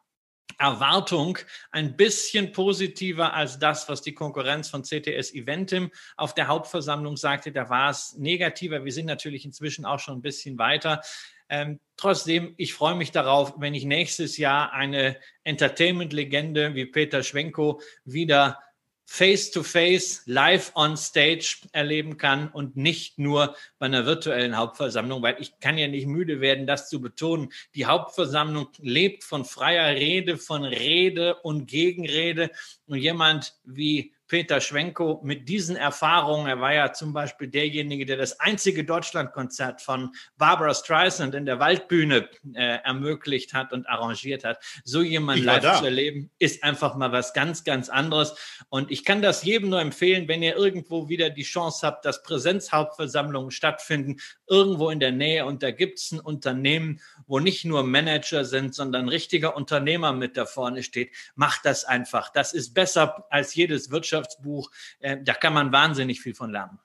[0.58, 1.38] Erwartung
[1.72, 7.52] ein bisschen positiver als das, was die Konkurrenz von CTS Eventim auf der Hauptversammlung sagte.
[7.52, 8.86] Da war es negativer.
[8.86, 11.02] Wir sind natürlich inzwischen auch schon ein bisschen weiter.
[11.50, 17.82] Ähm, trotzdem, ich freue mich darauf, wenn ich nächstes Jahr eine Entertainment-Legende wie Peter Schwenko
[18.04, 18.60] wieder
[19.06, 25.60] face-to-face, live on stage erleben kann und nicht nur bei einer virtuellen Hauptversammlung, weil ich
[25.60, 27.50] kann ja nicht müde werden, das zu betonen.
[27.76, 32.50] Die Hauptversammlung lebt von freier Rede, von Rede und Gegenrede
[32.88, 38.18] und jemand wie Peter Schwenko mit diesen Erfahrungen, er war ja zum Beispiel derjenige, der
[38.18, 44.60] das einzige Deutschlandkonzert von Barbara Streisand in der Waldbühne äh, ermöglicht hat und arrangiert hat.
[44.84, 45.78] So jemand live da.
[45.78, 48.36] zu erleben, ist einfach mal was ganz, ganz anderes.
[48.70, 52.24] Und ich kann das jedem nur empfehlen, wenn ihr irgendwo wieder die Chance habt, dass
[52.24, 55.46] Präsenzhauptversammlungen stattfinden, irgendwo in der Nähe.
[55.46, 60.36] Und da gibt es ein Unternehmen, wo nicht nur Manager sind, sondern richtiger Unternehmer mit
[60.36, 61.12] da vorne steht.
[61.36, 62.30] Macht das einfach.
[62.30, 64.72] Das ist besser als jedes Wirtschafts Wirtschaftsbuch.
[65.00, 66.80] Äh, da kann man wahnsinnig viel von lernen.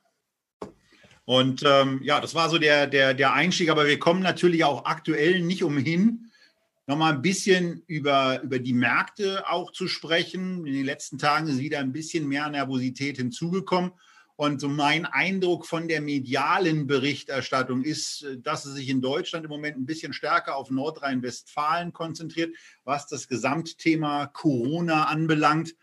[1.25, 4.85] Und ähm, ja, das war so der, der, der Einstieg, aber wir kommen natürlich auch
[4.85, 6.31] aktuell nicht umhin,
[6.87, 10.67] nochmal ein bisschen über, über die Märkte auch zu sprechen.
[10.67, 13.93] In den letzten Tagen ist wieder ein bisschen mehr Nervosität hinzugekommen.
[14.35, 19.51] Und so mein Eindruck von der medialen Berichterstattung ist, dass es sich in Deutschland im
[19.51, 25.77] Moment ein bisschen stärker auf Nordrhein-Westfalen konzentriert, was das Gesamtthema Corona anbelangt.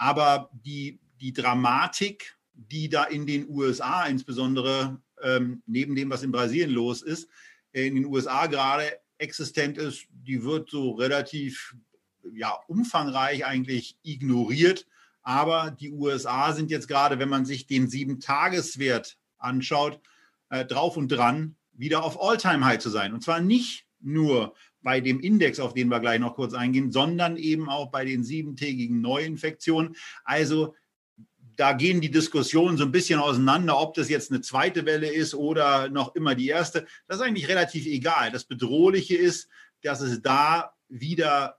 [0.00, 6.32] Aber die, die Dramatik, die da in den USA insbesondere ähm, neben dem, was in
[6.32, 7.28] Brasilien los ist,
[7.72, 11.76] äh, in den USA gerade existent ist, die wird so relativ
[12.32, 14.86] ja, umfangreich eigentlich ignoriert.
[15.20, 20.00] Aber die USA sind jetzt gerade, wenn man sich den Sieben-Tageswert anschaut,
[20.48, 23.12] äh, drauf und dran, wieder auf All-Time-High zu sein.
[23.12, 27.36] Und zwar nicht nur bei dem Index, auf den wir gleich noch kurz eingehen, sondern
[27.36, 29.96] eben auch bei den siebentägigen Neuinfektionen.
[30.24, 30.74] Also
[31.56, 35.34] da gehen die Diskussionen so ein bisschen auseinander, ob das jetzt eine zweite Welle ist
[35.34, 36.86] oder noch immer die erste.
[37.06, 38.30] Das ist eigentlich relativ egal.
[38.30, 39.48] Das Bedrohliche ist,
[39.82, 41.58] dass es da wieder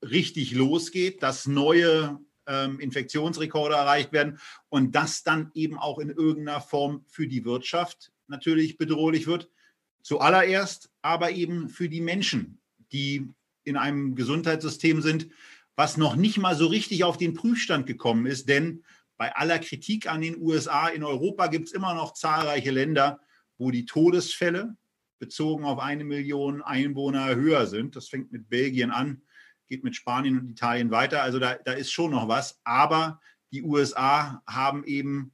[0.00, 4.38] richtig losgeht, dass neue ähm, Infektionsrekorde erreicht werden
[4.70, 9.50] und das dann eben auch in irgendeiner Form für die Wirtschaft natürlich bedrohlich wird.
[10.02, 12.61] Zuallererst aber eben für die Menschen,
[12.92, 13.28] die
[13.64, 15.28] in einem Gesundheitssystem sind,
[15.76, 18.48] was noch nicht mal so richtig auf den Prüfstand gekommen ist.
[18.48, 18.84] Denn
[19.16, 23.20] bei aller Kritik an den USA in Europa gibt es immer noch zahlreiche Länder,
[23.58, 24.76] wo die Todesfälle
[25.18, 27.94] bezogen auf eine Million Einwohner höher sind.
[27.96, 29.22] Das fängt mit Belgien an
[29.72, 31.22] geht mit Spanien und Italien weiter.
[31.22, 32.60] Also da, da ist schon noch was.
[32.62, 33.20] Aber
[33.52, 35.32] die USA haben eben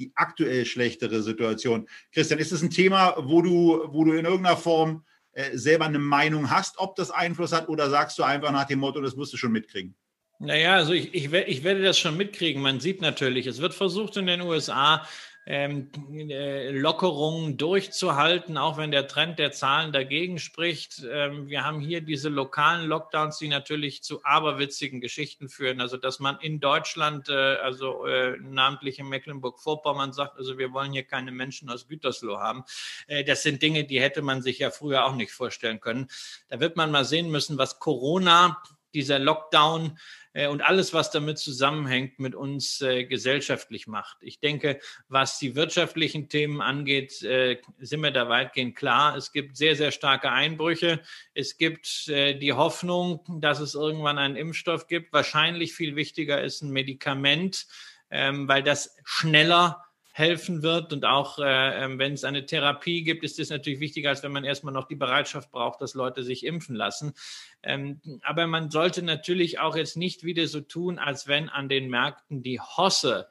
[0.00, 1.88] die aktuell schlechtere Situation.
[2.12, 5.04] Christian, ist das ein Thema, wo du, wo du in irgendeiner Form
[5.38, 8.80] äh, selber eine Meinung hast, ob das Einfluss hat, oder sagst du einfach nach dem
[8.80, 9.94] Motto, das musst du schon mitkriegen?
[10.40, 12.60] Naja, also ich, ich, ich werde das schon mitkriegen.
[12.60, 15.06] Man sieht natürlich, es wird versucht in den USA
[15.50, 15.90] ähm,
[16.28, 21.02] äh, Lockerungen durchzuhalten, auch wenn der Trend der Zahlen dagegen spricht.
[21.10, 25.80] Ähm, wir haben hier diese lokalen Lockdowns, die natürlich zu aberwitzigen Geschichten führen.
[25.80, 30.92] Also dass man in Deutschland, äh, also äh, namentlich in Mecklenburg-Vorpommern sagt, also wir wollen
[30.92, 32.64] hier keine Menschen aus Gütersloh haben.
[33.06, 36.08] Äh, das sind Dinge, die hätte man sich ja früher auch nicht vorstellen können.
[36.50, 38.62] Da wird man mal sehen müssen, was Corona
[38.94, 39.98] dieser Lockdown
[40.32, 44.18] äh, und alles, was damit zusammenhängt, mit uns äh, gesellschaftlich macht.
[44.20, 49.16] Ich denke, was die wirtschaftlichen Themen angeht, äh, sind wir da weitgehend klar.
[49.16, 51.00] Es gibt sehr, sehr starke Einbrüche.
[51.34, 55.12] Es gibt die Hoffnung, dass es irgendwann einen Impfstoff gibt.
[55.12, 57.66] Wahrscheinlich viel wichtiger ist ein Medikament,
[58.10, 59.87] ähm, weil das schneller
[60.18, 60.92] helfen wird.
[60.92, 64.32] Und auch äh, ähm, wenn es eine Therapie gibt, ist das natürlich wichtiger, als wenn
[64.32, 67.14] man erstmal noch die Bereitschaft braucht, dass Leute sich impfen lassen.
[67.62, 71.88] Ähm, aber man sollte natürlich auch jetzt nicht wieder so tun, als wenn an den
[71.88, 73.28] Märkten die Hosse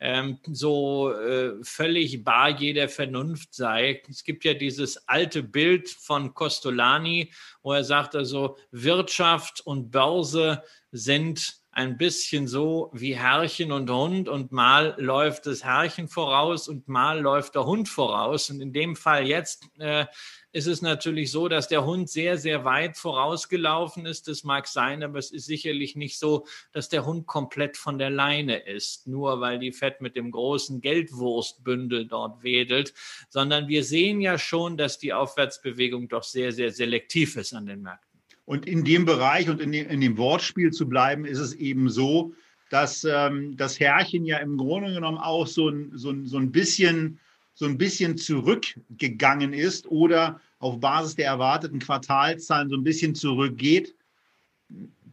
[0.00, 4.02] ähm, so äh, völlig bar jeder Vernunft sei.
[4.08, 7.30] Es gibt ja dieses alte Bild von Costolani,
[7.62, 14.28] wo er sagt also, Wirtschaft und Börse sind ein bisschen so wie Herrchen und Hund
[14.28, 18.50] und mal läuft das Herrchen voraus und mal läuft der Hund voraus.
[18.50, 20.04] Und in dem Fall jetzt äh,
[20.52, 24.28] ist es natürlich so, dass der Hund sehr, sehr weit vorausgelaufen ist.
[24.28, 28.10] Das mag sein, aber es ist sicherlich nicht so, dass der Hund komplett von der
[28.10, 32.92] Leine ist, nur weil die Fett mit dem großen Geldwurstbündel dort wedelt,
[33.30, 37.80] sondern wir sehen ja schon, dass die Aufwärtsbewegung doch sehr, sehr selektiv ist an den
[37.80, 38.09] Märkten.
[38.50, 41.88] Und in dem Bereich und in dem, in dem Wortspiel zu bleiben, ist es eben
[41.88, 42.34] so,
[42.68, 46.50] dass ähm, das Herrchen ja im Grunde genommen auch so ein, so ein, so ein
[46.50, 47.20] bisschen
[47.54, 53.94] so ein bisschen zurückgegangen ist oder auf Basis der erwarteten Quartalzahlen so ein bisschen zurückgeht,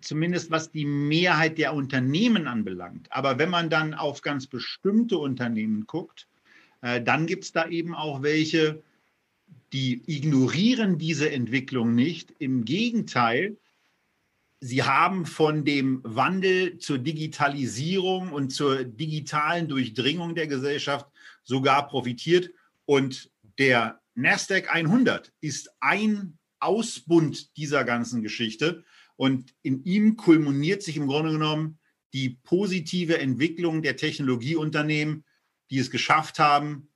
[0.02, 3.06] zumindest was die Mehrheit der Unternehmen anbelangt.
[3.12, 6.26] Aber wenn man dann auf ganz bestimmte Unternehmen guckt,
[6.82, 8.82] äh, dann gibt es da eben auch welche,
[9.73, 12.34] die ignorieren diese Entwicklung nicht.
[12.39, 13.58] Im Gegenteil,
[14.60, 21.08] sie haben von dem Wandel zur Digitalisierung und zur digitalen Durchdringung der Gesellschaft
[21.43, 22.49] sogar profitiert.
[22.86, 28.84] Und der Nasdaq 100 ist ein Ausbund dieser ganzen Geschichte.
[29.15, 31.80] Und in ihm kulminiert sich im Grunde genommen
[32.13, 35.25] die positive Entwicklung der Technologieunternehmen,
[35.69, 36.89] die es geschafft haben,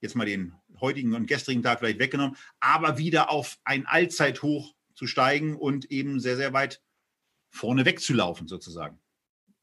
[0.00, 0.54] jetzt mal den
[0.84, 6.20] heutigen und gestrigen Tag vielleicht weggenommen, aber wieder auf ein Allzeithoch zu steigen und eben
[6.20, 6.80] sehr, sehr weit
[7.50, 9.00] vorne wegzulaufen sozusagen.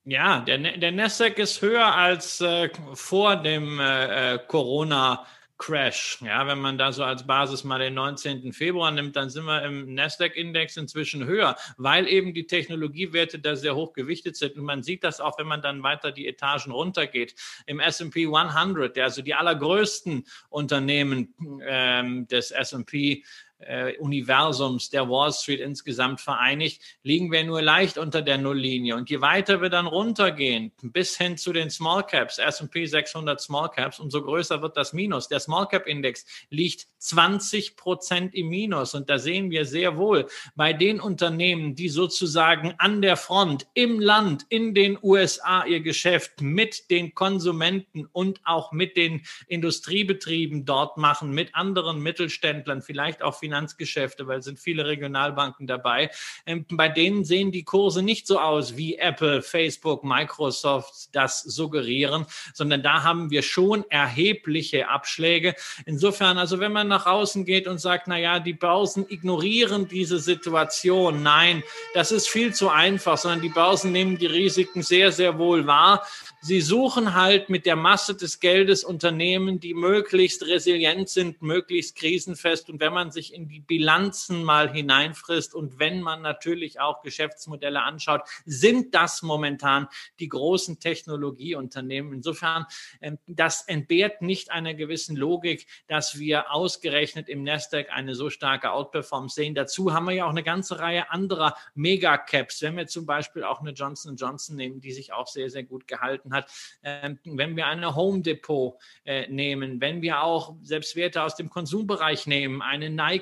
[0.04, 5.26] Ja, der, der Nasdaq ist höher als äh, vor dem äh, äh, Corona.
[5.62, 6.18] Crash.
[6.22, 8.52] Ja, wenn man da so als Basis mal den 19.
[8.52, 13.76] Februar nimmt, dann sind wir im Nasdaq-Index inzwischen höher, weil eben die Technologiewerte da sehr
[13.76, 14.58] hoch gewichtet sind.
[14.58, 17.36] Und man sieht das auch, wenn man dann weiter die Etagen runtergeht.
[17.68, 23.24] Im S&P 100, also die allergrößten Unternehmen ähm, des S&P
[23.68, 28.96] äh, Universums der Wall Street insgesamt vereinigt, liegen wir nur leicht unter der Nulllinie.
[28.96, 33.70] Und je weiter wir dann runtergehen, bis hin zu den Small Caps, S&P 600 Small
[33.70, 35.28] Caps, umso größer wird das Minus.
[35.28, 38.94] Der Small Cap Index liegt 20 Prozent im Minus.
[38.94, 44.00] Und da sehen wir sehr wohl bei den Unternehmen, die sozusagen an der Front, im
[44.00, 50.98] Land, in den USA ihr Geschäft mit den Konsumenten und auch mit den Industriebetrieben dort
[50.98, 56.10] machen, mit anderen Mittelständlern, vielleicht auch Finanzierern, Finanzgeschäfte, weil es sind viele Regionalbanken dabei.
[56.46, 62.26] Ähm, bei denen sehen die Kurse nicht so aus, wie Apple, Facebook, Microsoft das suggerieren,
[62.54, 65.54] sondern da haben wir schon erhebliche Abschläge.
[65.86, 70.20] Insofern, also wenn man nach außen geht und sagt, na ja, die Börsen ignorieren diese
[70.20, 71.62] Situation, nein,
[71.94, 76.06] das ist viel zu einfach, sondern die Börsen nehmen die Risiken sehr, sehr wohl wahr.
[76.44, 82.70] Sie suchen halt mit der Masse des Geldes Unternehmen, die möglichst resilient sind, möglichst krisenfest.
[82.70, 87.82] Und wenn man sich in die Bilanzen mal hineinfrisst und wenn man natürlich auch Geschäftsmodelle
[87.82, 89.88] anschaut, sind das momentan
[90.20, 92.14] die großen Technologieunternehmen.
[92.14, 92.66] Insofern,
[93.02, 98.72] ähm, das entbehrt nicht einer gewissen Logik, dass wir ausgerechnet im Nasdaq eine so starke
[98.72, 99.56] Outperformance sehen.
[99.56, 102.62] Dazu haben wir ja auch eine ganze Reihe anderer Megacaps.
[102.62, 105.88] Wenn wir zum Beispiel auch eine Johnson Johnson nehmen, die sich auch sehr, sehr gut
[105.88, 106.50] gehalten hat.
[106.84, 108.76] Ähm, wenn wir eine Home Depot
[109.06, 113.21] äh, nehmen, wenn wir auch selbst Werte aus dem Konsumbereich nehmen, eine Nike,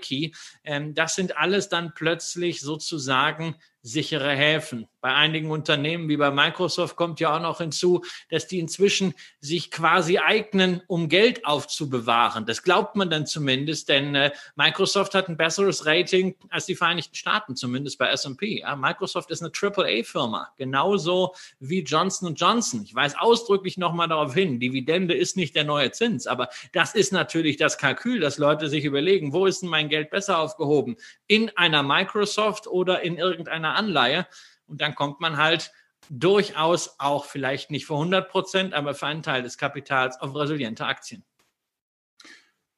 [0.64, 4.88] ähm, das sind alles dann plötzlich sozusagen sichere Häfen.
[5.02, 9.72] Bei einigen Unternehmen wie bei Microsoft kommt ja auch noch hinzu, dass die inzwischen sich
[9.72, 12.46] quasi eignen, um Geld aufzubewahren.
[12.46, 17.16] Das glaubt man dann zumindest, denn äh, Microsoft hat ein besseres Rating als die Vereinigten
[17.16, 18.60] Staaten, zumindest bei S&P.
[18.60, 22.84] Ja, Microsoft ist eine AAA-Firma, genauso wie Johnson Johnson.
[22.84, 27.14] Ich weise ausdrücklich nochmal darauf hin, Dividende ist nicht der neue Zins, aber das ist
[27.14, 30.98] natürlich das Kalkül, dass Leute sich überlegen, wo ist denn mein Geld besser aufgehoben?
[31.30, 34.28] In einer Microsoft oder in irgendeiner Anleihe?
[34.66, 35.72] Und dann kommt man halt
[36.10, 40.86] durchaus auch vielleicht nicht für 100 Prozent, aber für einen Teil des Kapitals auf resiliente
[40.86, 41.24] Aktien.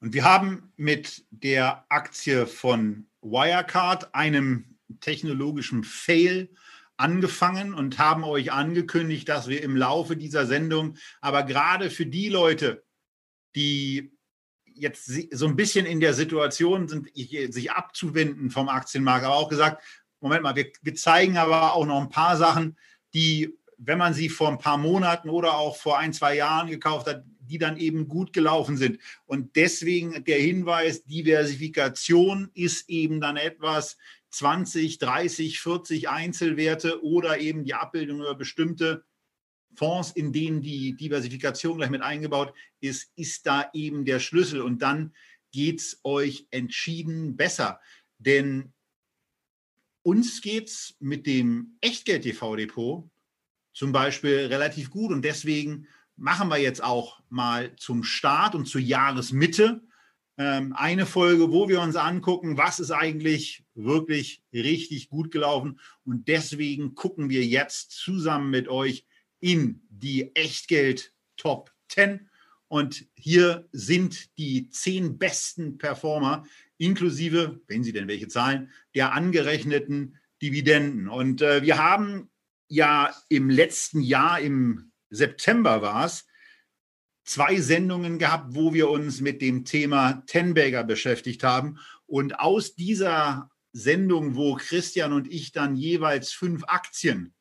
[0.01, 6.49] Und wir haben mit der Aktie von Wirecard, einem technologischen Fail,
[6.97, 12.29] angefangen und haben euch angekündigt, dass wir im Laufe dieser Sendung, aber gerade für die
[12.29, 12.83] Leute,
[13.55, 14.13] die
[14.81, 19.83] jetzt so ein bisschen in der Situation sind, sich abzuwenden vom Aktienmarkt, aber auch gesagt,
[20.19, 22.77] Moment mal, wir, wir zeigen aber auch noch ein paar Sachen,
[23.13, 27.07] die, wenn man sie vor ein paar Monaten oder auch vor ein, zwei Jahren gekauft
[27.07, 28.99] hat, die dann eben gut gelaufen sind.
[29.25, 33.97] Und deswegen der Hinweis, Diversifikation ist eben dann etwas
[34.29, 39.03] 20, 30, 40 Einzelwerte oder eben die Abbildung über bestimmte
[39.75, 44.61] Fonds, in denen die Diversifikation gleich mit eingebaut ist, ist da eben der Schlüssel.
[44.61, 45.13] Und dann
[45.51, 47.79] geht es euch entschieden besser.
[48.17, 48.73] Denn
[50.03, 53.09] uns geht es mit dem Echtgeld-TV-Depot
[53.73, 58.81] zum Beispiel relativ gut und deswegen machen wir jetzt auch mal zum Start und zur
[58.81, 59.81] Jahresmitte
[60.37, 65.79] ähm, eine Folge, wo wir uns angucken, was ist eigentlich wirklich richtig gut gelaufen.
[66.03, 69.05] Und deswegen gucken wir jetzt zusammen mit euch
[69.41, 72.29] in die Echtgeld Top 10.
[72.69, 76.45] Und hier sind die zehn besten Performer
[76.77, 81.09] inklusive, wenn Sie denn welche zahlen, der angerechneten Dividenden.
[81.09, 82.29] Und äh, wir haben
[82.69, 86.25] ja im letzten Jahr, im September war es,
[87.25, 91.77] zwei Sendungen gehabt, wo wir uns mit dem Thema Tenbagger beschäftigt haben.
[92.05, 97.33] Und aus dieser Sendung, wo Christian und ich dann jeweils fünf Aktien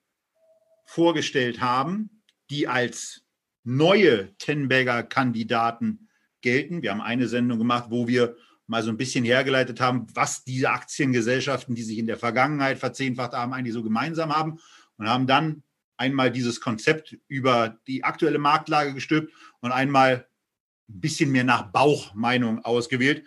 [0.91, 2.11] vorgestellt haben,
[2.51, 3.23] die als
[3.63, 6.09] neue Tenbagger-Kandidaten
[6.41, 6.83] gelten.
[6.83, 10.71] Wir haben eine Sendung gemacht, wo wir mal so ein bisschen hergeleitet haben, was diese
[10.71, 14.59] Aktiengesellschaften, die sich in der Vergangenheit verzehnfacht haben, eigentlich so gemeinsam haben
[14.97, 15.63] und haben dann
[15.97, 20.27] einmal dieses Konzept über die aktuelle Marktlage gestülpt und einmal
[20.89, 23.25] ein bisschen mehr nach Bauchmeinung ausgewählt.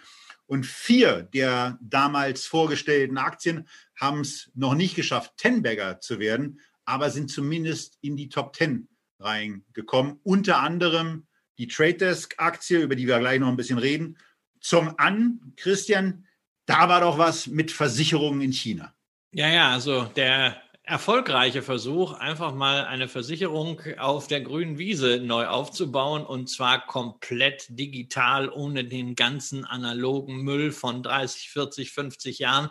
[0.47, 7.09] Und vier der damals vorgestellten Aktien haben es noch nicht geschafft, Tenbagger zu werden, aber
[7.09, 8.87] sind zumindest in die Top Ten
[9.19, 10.19] reingekommen.
[10.23, 14.17] Unter anderem die Trade Desk Aktie, über die wir gleich noch ein bisschen reden,
[14.59, 16.25] Zong An, Christian,
[16.65, 18.93] da war doch was mit Versicherungen in China.
[19.31, 25.47] Ja, ja, also der erfolgreiche Versuch, einfach mal eine Versicherung auf der grünen Wiese neu
[25.47, 32.69] aufzubauen und zwar komplett digital, ohne den ganzen analogen Müll von 30, 40, 50 Jahren.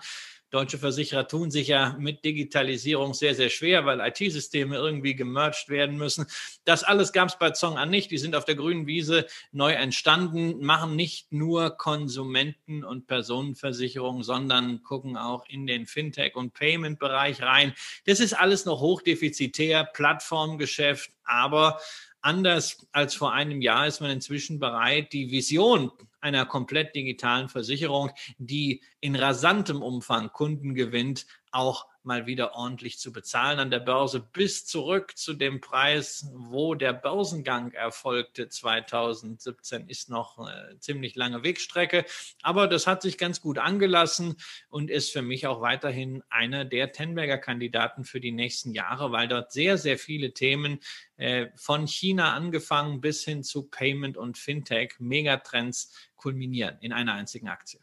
[0.52, 5.96] Deutsche Versicherer tun sich ja mit Digitalisierung sehr, sehr schwer, weil IT-Systeme irgendwie gemerged werden
[5.96, 6.26] müssen.
[6.66, 8.10] Das alles gab es bei Zong an nicht.
[8.10, 14.82] Die sind auf der grünen Wiese neu entstanden, machen nicht nur Konsumenten- und Personenversicherung, sondern
[14.82, 17.72] gucken auch in den Fintech- und Payment-Bereich rein.
[18.04, 21.80] Das ist alles noch hochdefizitär, Plattformgeschäft, aber
[22.20, 25.90] anders als vor einem Jahr ist man inzwischen bereit, die Vision
[26.22, 33.12] einer komplett digitalen Versicherung, die in rasantem Umfang Kunden gewinnt, auch mal wieder ordentlich zu
[33.12, 40.10] bezahlen an der Börse bis zurück zu dem Preis, wo der Börsengang erfolgte 2017, ist
[40.10, 42.04] noch eine ziemlich lange Wegstrecke.
[42.42, 44.36] Aber das hat sich ganz gut angelassen
[44.68, 49.28] und ist für mich auch weiterhin einer der Tenberger Kandidaten für die nächsten Jahre, weil
[49.28, 50.80] dort sehr, sehr viele Themen
[51.16, 57.48] äh, von China angefangen bis hin zu Payment und Fintech, Megatrends kulminieren in einer einzigen
[57.48, 57.80] Aktie.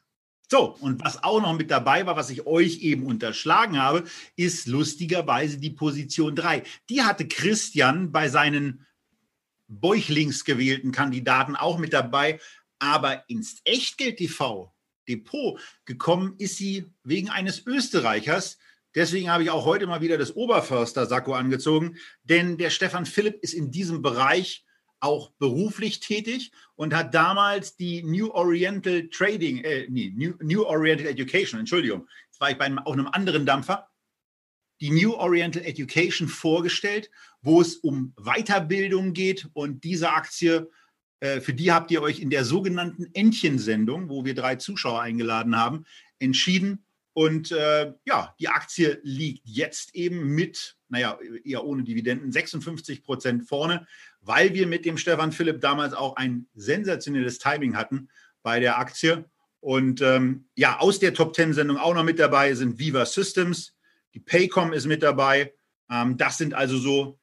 [0.51, 4.03] So, und was auch noch mit dabei war, was ich euch eben unterschlagen habe,
[4.35, 6.63] ist lustigerweise die Position 3.
[6.89, 8.87] Die hatte Christian bei seinen
[9.67, 12.39] Bäuchlings gewählten Kandidaten auch mit dabei,
[12.79, 14.73] aber ins Echtgeld-TV
[15.07, 18.57] Depot gekommen ist sie wegen eines Österreichers.
[18.95, 23.53] Deswegen habe ich auch heute mal wieder das Oberförster-Sakko angezogen, denn der Stefan Philipp ist
[23.53, 24.65] in diesem Bereich
[24.99, 31.07] auch beruflich tätig und hat damals die New Oriental Trading, äh, nee, New, New Oriental
[31.07, 33.87] Education, Entschuldigung, jetzt war ich bei einem, auf einem anderen Dampfer,
[34.81, 37.09] die New Oriental Education vorgestellt,
[37.41, 40.69] wo es um Weiterbildung geht und diese Aktie,
[41.19, 45.57] äh, für die habt ihr euch in der sogenannten Entchensendung, wo wir drei Zuschauer eingeladen
[45.57, 45.85] haben,
[46.19, 46.85] entschieden.
[47.19, 53.47] Und äh, ja, die Aktie liegt jetzt eben mit, naja, eher ohne Dividenden, 56 Prozent
[53.47, 53.85] vorne
[54.21, 58.09] weil wir mit dem Stefan Philipp damals auch ein sensationelles Timing hatten
[58.43, 59.25] bei der Aktie.
[59.61, 63.75] Und ähm, ja, aus der Top 10 Sendung auch noch mit dabei sind Viva Systems,
[64.13, 65.53] die Paycom ist mit dabei.
[65.89, 67.19] Ähm, das sind also so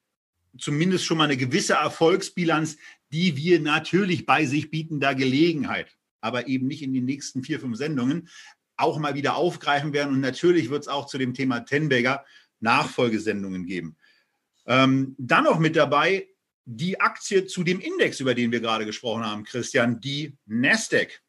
[0.59, 2.77] zumindest schon mal eine gewisse Erfolgsbilanz,
[3.13, 7.77] die wir natürlich bei sich bietender Gelegenheit, aber eben nicht in den nächsten vier, fünf
[7.77, 8.29] Sendungen,
[8.77, 10.15] auch mal wieder aufgreifen werden.
[10.15, 12.25] Und natürlich wird es auch zu dem Thema Tenbagger
[12.61, 13.97] Nachfolgesendungen geben.
[14.67, 16.29] Ähm, dann noch mit dabei
[16.65, 21.23] die Aktie zu dem Index, über den wir gerade gesprochen haben, Christian, die Nasdaq.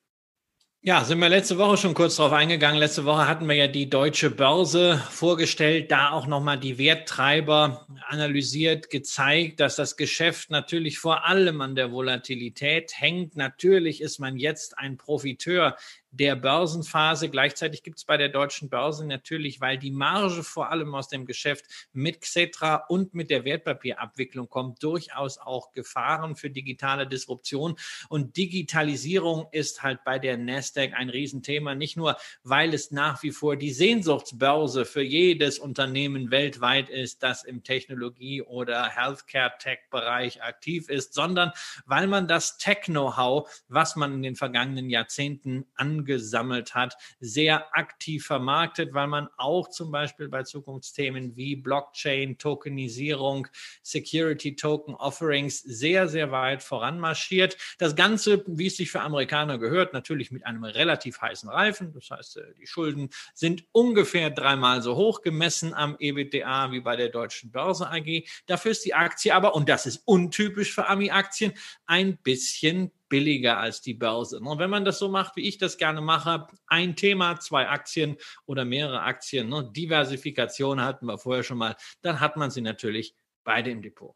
[0.82, 2.80] Ja, sind wir letzte Woche schon kurz drauf eingegangen.
[2.80, 8.90] Letzte Woche hatten wir ja die deutsche Börse vorgestellt, da auch nochmal die Werttreiber analysiert,
[8.90, 13.36] gezeigt, dass das Geschäft natürlich vor allem an der Volatilität hängt.
[13.36, 15.76] Natürlich ist man jetzt ein Profiteur
[16.18, 17.30] der Börsenphase.
[17.30, 21.26] Gleichzeitig gibt es bei der deutschen Börse natürlich, weil die Marge vor allem aus dem
[21.26, 27.76] Geschäft mit Xetra und mit der Wertpapierabwicklung kommt, durchaus auch Gefahren für digitale Disruption.
[28.10, 33.32] Und Digitalisierung ist halt bei der Nasdaq ein Riesenthema, nicht nur, weil es nach wie
[33.32, 41.14] vor die Sehnsuchtsbörse für jedes Unternehmen weltweit ist, das im Technologie- oder Healthcare-Tech-Bereich aktiv ist,
[41.14, 41.52] sondern
[41.86, 48.26] weil man das Tech-Know-how, was man in den vergangenen Jahrzehnten an angesammelt hat, sehr aktiv
[48.26, 53.48] vermarktet, weil man auch zum Beispiel bei Zukunftsthemen wie Blockchain, Tokenisierung,
[53.84, 57.58] Security Token Offerings sehr, sehr weit voranmarschiert.
[57.78, 61.94] Das Ganze, wie es sich für Amerikaner gehört, natürlich mit einem relativ heißen Reifen.
[61.94, 66.96] Das heißt, äh, die Schulden sind ungefähr dreimal so hoch gemessen am EBITDA wie bei
[66.96, 68.24] der Deutschen Börse AG.
[68.46, 71.54] Dafür ist die Aktie aber, und das ist untypisch für Ami-Aktien,
[71.86, 74.40] ein bisschen billiger als die Börse.
[74.40, 78.18] Und wenn man das so macht, wie ich das gerne mache, ein Thema, zwei Aktien
[78.46, 83.16] oder mehrere Aktien, ne, Diversifikation hatten wir vorher schon mal, dann hat man sie natürlich
[83.44, 84.16] beide im Depot.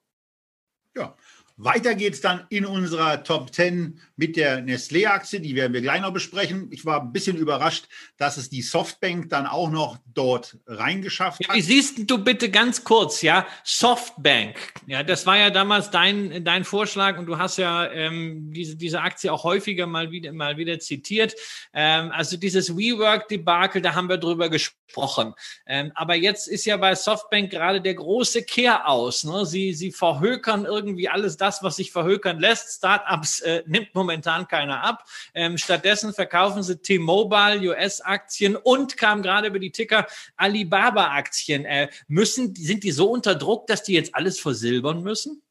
[0.96, 1.16] Ja,
[1.64, 6.02] weiter geht es dann in unserer Top 10 mit der Nestlé-Aktie, die werden wir gleich
[6.02, 6.68] noch besprechen.
[6.72, 7.88] Ich war ein bisschen überrascht,
[8.18, 11.56] dass es die Softbank dann auch noch dort reingeschafft hat.
[11.56, 14.56] wie siehst du bitte ganz kurz, ja, Softbank,
[14.88, 19.02] ja, das war ja damals dein, dein Vorschlag und du hast ja ähm, diese, diese
[19.02, 21.36] Aktie auch häufiger mal wieder, mal wieder zitiert.
[21.74, 25.34] Ähm, also dieses WeWork-Debakel, da haben wir drüber gesprochen.
[25.66, 29.24] Ähm, aber jetzt ist ja bei Softbank gerade der große Kehr aus.
[29.24, 29.46] Ne?
[29.46, 32.78] Sie, sie verhökern irgendwie alles das, das, was sich verhökern lässt.
[32.78, 35.06] Startups äh, nimmt momentan keiner ab.
[35.34, 41.66] Ähm, stattdessen verkaufen sie T-Mobile, US-Aktien und kam gerade über die Ticker Alibaba-Aktien.
[41.66, 45.42] Äh, müssen, sind die so unter Druck, dass die jetzt alles versilbern müssen?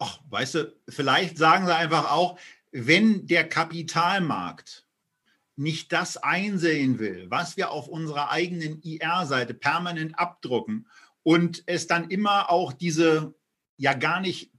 [0.00, 2.38] Ach, weißt du, vielleicht sagen sie einfach auch,
[2.72, 4.86] wenn der Kapitalmarkt
[5.54, 10.86] nicht das einsehen will, was wir auf unserer eigenen IR-Seite permanent abdrucken
[11.22, 13.34] und es dann immer auch diese
[13.78, 14.50] ja gar nicht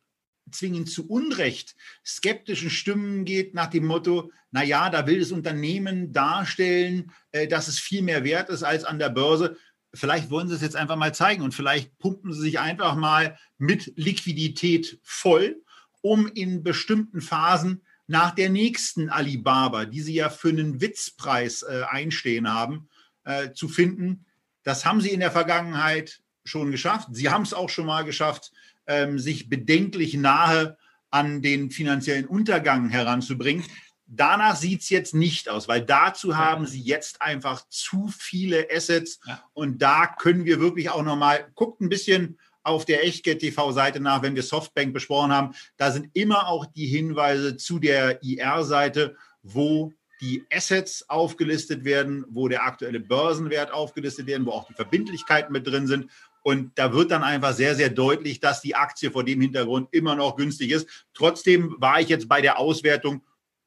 [0.52, 1.76] zwingend zu Unrecht
[2.06, 7.68] skeptischen Stimmen geht nach dem Motto, na ja, da will das Unternehmen darstellen, äh, dass
[7.68, 9.58] es viel mehr wert ist als an der Börse.
[9.94, 13.38] Vielleicht wollen sie es jetzt einfach mal zeigen und vielleicht pumpen sie sich einfach mal
[13.58, 15.62] mit Liquidität voll,
[16.02, 21.84] um in bestimmten Phasen nach der nächsten Alibaba, die sie ja für einen Witzpreis äh,
[21.90, 22.90] einstehen haben,
[23.26, 24.26] äh, zu finden.
[24.64, 27.10] Das haben sie in der Vergangenheit schon geschafft.
[27.12, 28.52] Sie haben es auch schon mal geschafft,
[28.88, 30.78] ähm, sich bedenklich nahe
[31.10, 33.64] an den finanziellen Untergang heranzubringen.
[34.06, 39.20] Danach sieht es jetzt nicht aus, weil dazu haben sie jetzt einfach zu viele Assets
[39.26, 39.44] ja.
[39.54, 44.22] und da können wir wirklich auch nochmal, guckt ein bisschen auf der Echtgeld TV-Seite nach,
[44.22, 45.56] wenn wir Softbank besprochen haben.
[45.78, 52.48] Da sind immer auch die Hinweise zu der IR-Seite, wo die Assets aufgelistet werden, wo
[52.48, 56.10] der aktuelle Börsenwert aufgelistet werden, wo auch die Verbindlichkeiten mit drin sind.
[56.48, 60.16] Und da wird dann einfach sehr, sehr deutlich, dass die Aktie vor dem Hintergrund immer
[60.16, 60.88] noch günstig ist.
[61.14, 63.22] Trotzdem war ich jetzt bei der Auswertung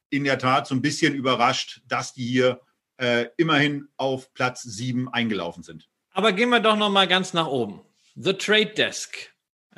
[0.09, 2.62] in der Tat so ein bisschen überrascht, dass die hier
[2.97, 5.91] äh, immerhin auf Platz 7 eingelaufen sind.
[6.12, 7.83] Aber gehen wir doch noch mal ganz nach oben.
[8.14, 9.14] The Trade Desk.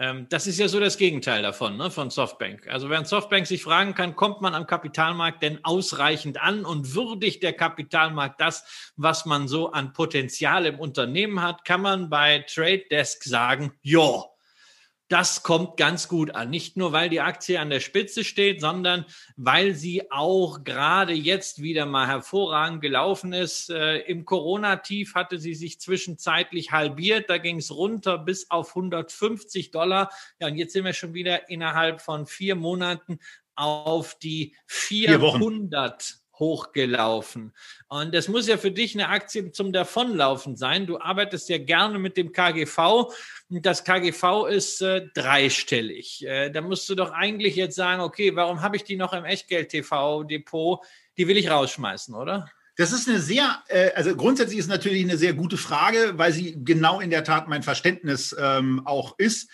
[0.03, 2.67] Ähm, das ist ja so das Gegenteil davon, ne, von Softbank.
[2.67, 7.45] Also während Softbank sich fragen kann, kommt man am Kapitalmarkt denn ausreichend an und würdigt
[7.45, 12.83] der Kapitalmarkt das, was man so an Potenzial im Unternehmen hat, kann man bei Trade
[12.91, 14.25] Desk sagen, ja,
[15.13, 16.49] das kommt ganz gut an.
[16.49, 19.05] Nicht nur, weil die Aktie an der Spitze steht, sondern
[19.37, 23.69] weil sie auch gerade jetzt wieder mal hervorragend gelaufen ist.
[23.69, 27.29] Äh, Im Corona-Tief hatte sie sich zwischenzeitlich halbiert.
[27.29, 30.11] Da ging es runter bis auf 150 Dollar.
[30.41, 33.19] Ja, und jetzt sind wir schon wieder innerhalb von vier Monaten
[33.55, 37.53] auf die 400 hochgelaufen.
[37.87, 40.89] Und das muss ja für dich eine Aktie zum Davonlaufen sein.
[40.89, 43.13] Du arbeitest ja gerne mit dem KGV.
[43.49, 46.27] Das KGV ist äh, dreistellig.
[46.27, 49.25] Äh, da musst du doch eigentlich jetzt sagen, okay, warum habe ich die noch im
[49.25, 50.81] Echtgeld-TV-Depot?
[51.17, 52.51] Die will ich rausschmeißen, oder?
[52.77, 56.57] Das ist eine sehr, äh, also grundsätzlich ist natürlich eine sehr gute Frage, weil sie
[56.65, 59.49] genau in der Tat mein Verständnis ähm, auch ist.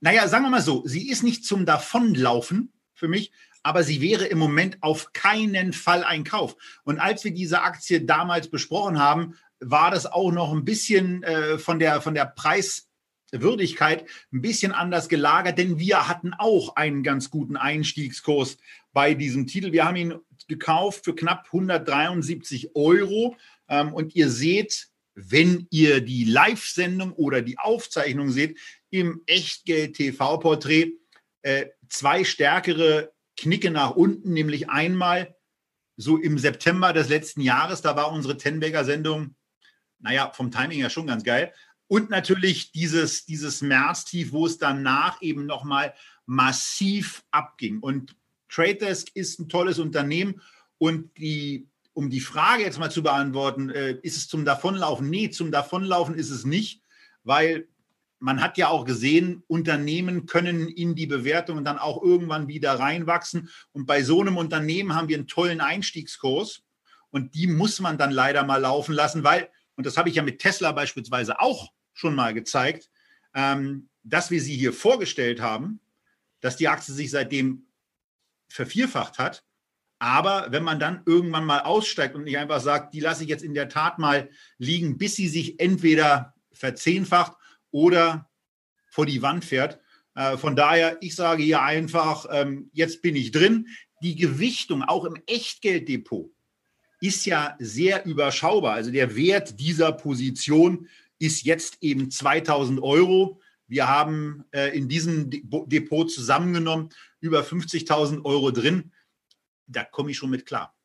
[0.00, 3.32] Naja, sagen wir mal so, sie ist nicht zum Davonlaufen für mich,
[3.64, 6.54] aber sie wäre im Moment auf keinen Fall ein Kauf.
[6.84, 11.58] Und als wir diese Aktie damals besprochen haben, war das auch noch ein bisschen äh,
[11.58, 17.30] von der, von der Preiswürdigkeit ein bisschen anders gelagert, denn wir hatten auch einen ganz
[17.30, 18.58] guten Einstiegskurs
[18.92, 19.72] bei diesem Titel.
[19.72, 20.14] Wir haben ihn
[20.46, 23.36] gekauft für knapp 173 Euro.
[23.68, 28.58] Ähm, und ihr seht, wenn ihr die Live-Sendung oder die Aufzeichnung seht,
[28.90, 30.92] im Echtgeld-TV-Porträt
[31.42, 35.36] äh, zwei stärkere Knicke nach unten, nämlich einmal
[35.96, 39.34] so im September des letzten Jahres, da war unsere Tenberger-Sendung,
[40.00, 41.52] naja, vom Timing ja schon ganz geil.
[41.86, 45.94] Und natürlich dieses, dieses Märztief, wo es danach eben nochmal
[46.26, 47.80] massiv abging.
[47.80, 48.16] Und
[48.48, 50.40] Trade Desk ist ein tolles Unternehmen
[50.78, 55.08] und die, um die Frage jetzt mal zu beantworten, äh, ist es zum Davonlaufen?
[55.08, 56.82] Nee, zum Davonlaufen ist es nicht,
[57.22, 57.68] weil
[58.24, 63.50] man hat ja auch gesehen, Unternehmen können in die Bewertung dann auch irgendwann wieder reinwachsen.
[63.72, 66.62] Und bei so einem Unternehmen haben wir einen tollen Einstiegskurs.
[67.10, 70.22] Und die muss man dann leider mal laufen lassen, weil, und das habe ich ja
[70.22, 72.88] mit Tesla beispielsweise auch schon mal gezeigt,
[73.34, 75.80] ähm, dass wir sie hier vorgestellt haben,
[76.40, 77.66] dass die Aktie sich seitdem
[78.48, 79.44] vervierfacht hat.
[79.98, 83.44] Aber wenn man dann irgendwann mal aussteigt und nicht einfach sagt, die lasse ich jetzt
[83.44, 87.36] in der Tat mal liegen, bis sie sich entweder verzehnfacht
[87.74, 88.30] oder
[88.88, 89.80] vor die Wand fährt.
[90.14, 93.66] Äh, von daher, ich sage hier einfach, ähm, jetzt bin ich drin.
[94.00, 96.30] Die Gewichtung auch im Echtgelddepot
[97.00, 98.74] ist ja sehr überschaubar.
[98.74, 103.40] Also der Wert dieser Position ist jetzt eben 2000 Euro.
[103.66, 108.92] Wir haben äh, in diesem Depot zusammengenommen über 50.000 Euro drin.
[109.66, 110.76] Da komme ich schon mit klar.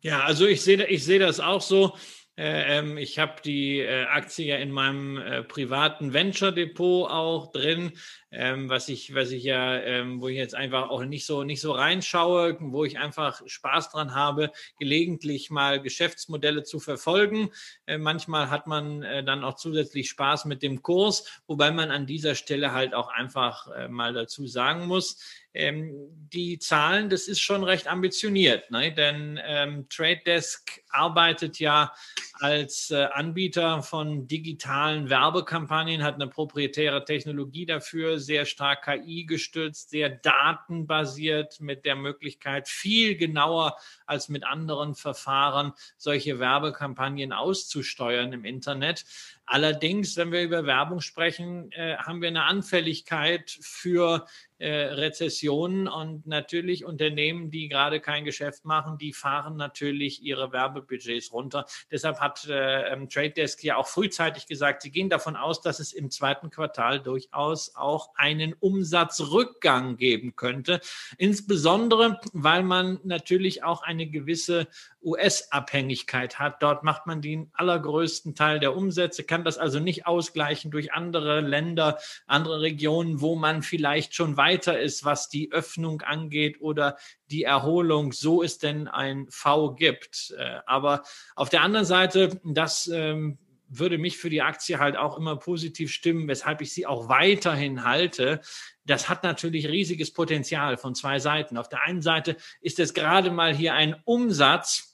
[0.00, 1.96] Ja, also ich sehe ich seh das auch so.
[2.40, 7.52] Äh, ähm, ich habe die äh, Aktie ja in meinem äh, privaten Venture Depot auch
[7.52, 7.92] drin,
[8.30, 11.60] ähm, was ich, was ich ja, ähm, wo ich jetzt einfach auch nicht so, nicht
[11.60, 17.50] so reinschaue, wo ich einfach Spaß dran habe, gelegentlich mal Geschäftsmodelle zu verfolgen.
[17.98, 22.72] manchmal hat man dann auch zusätzlich Spaß mit dem Kurs, wobei man an dieser Stelle
[22.72, 25.18] halt auch einfach mal dazu sagen muss,
[25.52, 25.92] ähm,
[26.32, 28.92] die Zahlen, das ist schon recht ambitioniert, ne?
[28.92, 31.92] denn ähm, Trade Desk arbeitet ja
[32.34, 39.90] als äh, Anbieter von digitalen Werbekampagnen, hat eine proprietäre Technologie dafür, sehr stark KI gestützt,
[39.90, 48.44] sehr datenbasiert mit der Möglichkeit, viel genauer als mit anderen Verfahren solche Werbekampagnen auszusteuern im
[48.44, 49.04] Internet.
[49.52, 54.24] Allerdings, wenn wir über Werbung sprechen, äh, haben wir eine Anfälligkeit für
[54.58, 61.32] äh, Rezessionen und natürlich Unternehmen, die gerade kein Geschäft machen, die fahren natürlich ihre Werbebudgets
[61.32, 61.66] runter.
[61.90, 65.80] Deshalb hat äh, ähm, Trade Desk ja auch frühzeitig gesagt, sie gehen davon aus, dass
[65.80, 70.80] es im zweiten Quartal durchaus auch einen Umsatzrückgang geben könnte.
[71.18, 74.68] Insbesondere, weil man natürlich auch eine gewisse
[75.02, 76.62] US-Abhängigkeit hat.
[76.62, 81.40] Dort macht man den allergrößten Teil der Umsätze, kann das also nicht ausgleichen durch andere
[81.40, 86.96] Länder, andere Regionen, wo man vielleicht schon weiter ist, was die Öffnung angeht oder
[87.30, 90.34] die Erholung, so es denn ein V gibt.
[90.36, 91.02] Äh, aber
[91.36, 93.38] auf der anderen Seite, das ähm,
[93.70, 97.84] würde mich für die Aktie halt auch immer positiv stimmen, weshalb ich sie auch weiterhin
[97.84, 98.40] halte.
[98.84, 101.56] Das hat natürlich riesiges Potenzial von zwei Seiten.
[101.56, 104.89] Auf der einen Seite ist es gerade mal hier ein Umsatz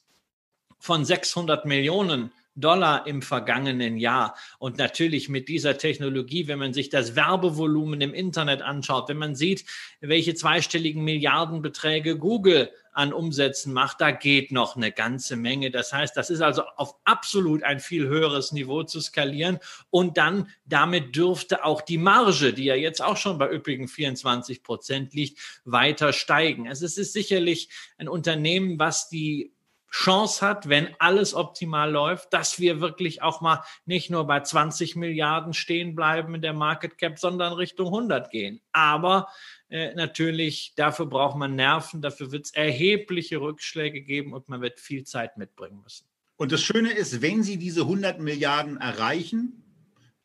[0.79, 4.35] von 600 Millionen Dollar im vergangenen Jahr.
[4.59, 9.35] Und natürlich mit dieser Technologie, wenn man sich das Werbevolumen im Internet anschaut, wenn man
[9.35, 9.67] sieht,
[10.01, 15.71] welche zweistelligen Milliardenbeträge Google an Umsätzen macht, da geht noch eine ganze Menge.
[15.71, 19.59] Das heißt, das ist also auf absolut ein viel höheres Niveau zu skalieren.
[19.91, 24.63] Und dann damit dürfte auch die Marge, die ja jetzt auch schon bei üppigen 24
[24.63, 26.69] Prozent liegt, weiter steigen.
[26.69, 27.69] Also es ist sicherlich
[27.99, 29.53] ein Unternehmen, was die
[29.97, 34.95] Chance hat, wenn alles optimal läuft, dass wir wirklich auch mal nicht nur bei 20
[34.95, 38.61] Milliarden stehen bleiben in der Market Cap, sondern Richtung 100 gehen.
[38.73, 39.29] Aber
[39.71, 44.81] äh, natürlich, dafür braucht man Nerven, dafür wird es erhebliche Rückschläge geben und man wird
[44.81, 46.07] viel Zeit mitbringen müssen.
[46.37, 49.65] Und das Schöne ist, wenn Sie diese 100 Milliarden erreichen,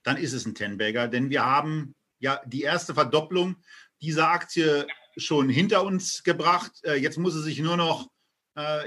[0.04, 3.56] dann ist es ein Tenbagger, denn wir haben ja die erste Verdopplung
[4.02, 6.74] dieser Aktie schon hinter uns gebracht.
[6.84, 8.10] Äh, jetzt muss sie sich nur noch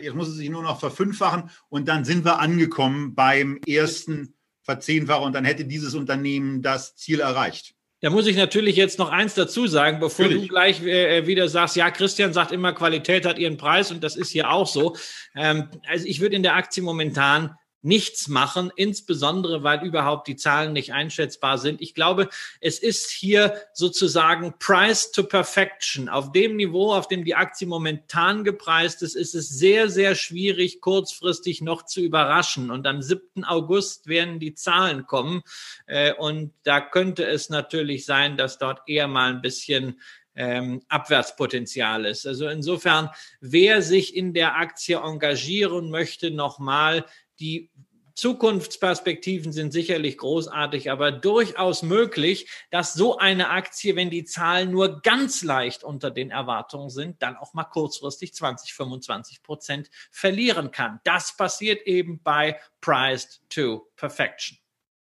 [0.00, 5.22] jetzt muss es sich nur noch verfünffachen und dann sind wir angekommen beim ersten Verzehnfacher
[5.22, 7.74] und dann hätte dieses Unternehmen das Ziel erreicht.
[8.00, 10.48] Da muss ich natürlich jetzt noch eins dazu sagen, bevor natürlich.
[10.48, 14.16] du gleich äh, wieder sagst, ja, Christian sagt immer, Qualität hat ihren Preis und das
[14.16, 14.94] ist hier auch so.
[15.34, 20.72] Ähm, also ich würde in der Aktie momentan nichts machen, insbesondere weil überhaupt die Zahlen
[20.72, 21.82] nicht einschätzbar sind.
[21.82, 22.28] Ich glaube,
[22.60, 26.08] es ist hier sozusagen Price to Perfection.
[26.08, 30.80] Auf dem Niveau, auf dem die Aktie momentan gepreist ist, ist es sehr, sehr schwierig,
[30.80, 32.70] kurzfristig noch zu überraschen.
[32.70, 33.44] Und am 7.
[33.44, 35.42] August werden die Zahlen kommen.
[35.86, 40.00] Äh, und da könnte es natürlich sein, dass dort eher mal ein bisschen
[40.36, 42.26] ähm, Abwärtspotenzial ist.
[42.26, 43.10] Also insofern,
[43.40, 47.04] wer sich in der Aktie engagieren möchte, nochmal,
[47.40, 47.70] die
[48.14, 55.00] Zukunftsperspektiven sind sicherlich großartig, aber durchaus möglich, dass so eine Aktie, wenn die Zahlen nur
[55.02, 61.00] ganz leicht unter den Erwartungen sind, dann auch mal kurzfristig 20, 25 Prozent verlieren kann.
[61.02, 64.58] Das passiert eben bei Priced to Perfection.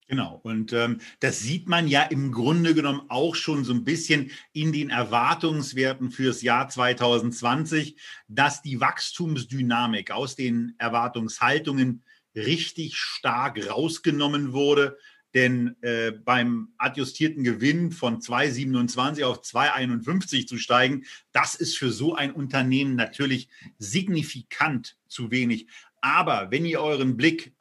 [0.07, 4.29] Genau, und ähm, das sieht man ja im Grunde genommen auch schon so ein bisschen
[4.53, 7.97] in den Erwartungswerten fürs Jahr 2020,
[8.27, 12.03] dass die Wachstumsdynamik aus den Erwartungshaltungen
[12.35, 14.97] richtig stark rausgenommen wurde.
[15.33, 22.15] Denn äh, beim adjustierten Gewinn von 2,27 auf 2,51 zu steigen, das ist für so
[22.15, 25.67] ein Unternehmen natürlich signifikant zu wenig.
[25.99, 27.53] Aber wenn ihr euren Blick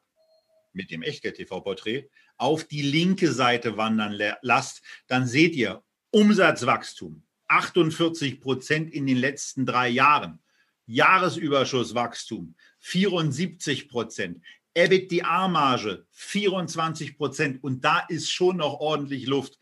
[0.73, 8.93] mit dem Echtgeld-TV-Porträt auf die linke Seite wandern lasst, dann seht ihr Umsatzwachstum 48 Prozent
[8.93, 10.39] in den letzten drei Jahren.
[10.87, 14.43] Jahresüberschusswachstum 74 Prozent.
[14.75, 17.63] EBITDA-Marge 24 Prozent.
[17.63, 19.59] Und da ist schon noch ordentlich Luft.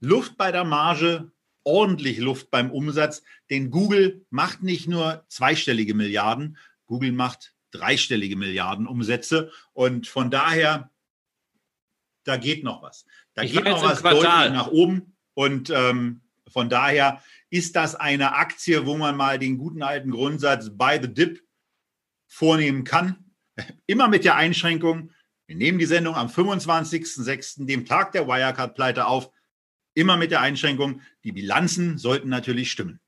[0.00, 1.30] Luft bei der Marge,
[1.64, 6.56] ordentlich Luft beim Umsatz, denn Google macht nicht nur zweistellige Milliarden,
[6.86, 10.90] Google macht dreistellige Milliarden Umsätze und von daher,
[12.24, 13.04] da geht noch was.
[13.34, 15.14] Da ich geht noch was deutlich nach oben.
[15.34, 20.70] Und ähm, von daher ist das eine Aktie, wo man mal den guten alten Grundsatz
[20.70, 21.44] Buy the Dip
[22.26, 23.27] vornehmen kann
[23.86, 25.10] Immer mit der Einschränkung,
[25.46, 29.30] wir nehmen die Sendung am 25.06., dem Tag der Wirecard-Pleite auf.
[29.94, 33.00] Immer mit der Einschränkung, die Bilanzen sollten natürlich stimmen.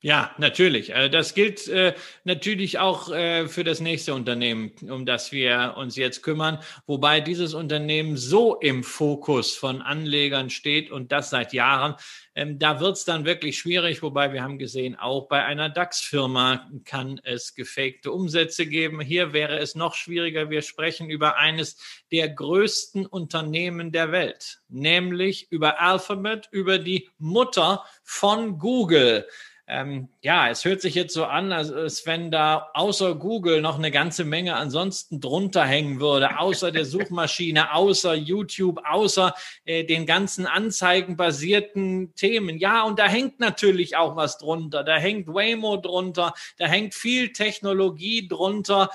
[0.00, 0.90] Ja, natürlich.
[0.94, 1.92] Äh, das gilt äh,
[2.22, 7.52] natürlich auch äh, für das nächste Unternehmen, um das wir uns jetzt kümmern, wobei dieses
[7.52, 11.96] Unternehmen so im Fokus von Anlegern steht und das seit Jahren.
[12.36, 16.70] Ähm, da wird es dann wirklich schwierig, wobei wir haben gesehen, auch bei einer DAX-Firma
[16.84, 19.00] kann es gefakte Umsätze geben.
[19.00, 20.48] Hier wäre es noch schwieriger.
[20.48, 21.76] Wir sprechen über eines
[22.12, 29.26] der größten Unternehmen der Welt, nämlich über Alphabet, über die Mutter von Google.
[29.70, 33.90] Ähm, ja, es hört sich jetzt so an, als wenn da außer Google noch eine
[33.90, 39.34] ganze Menge ansonsten drunter hängen würde, außer der Suchmaschine, außer YouTube, außer
[39.66, 42.56] äh, den ganzen anzeigenbasierten Themen.
[42.56, 44.84] Ja, und da hängt natürlich auch was drunter.
[44.84, 48.88] Da hängt Waymo drunter, da hängt viel Technologie drunter.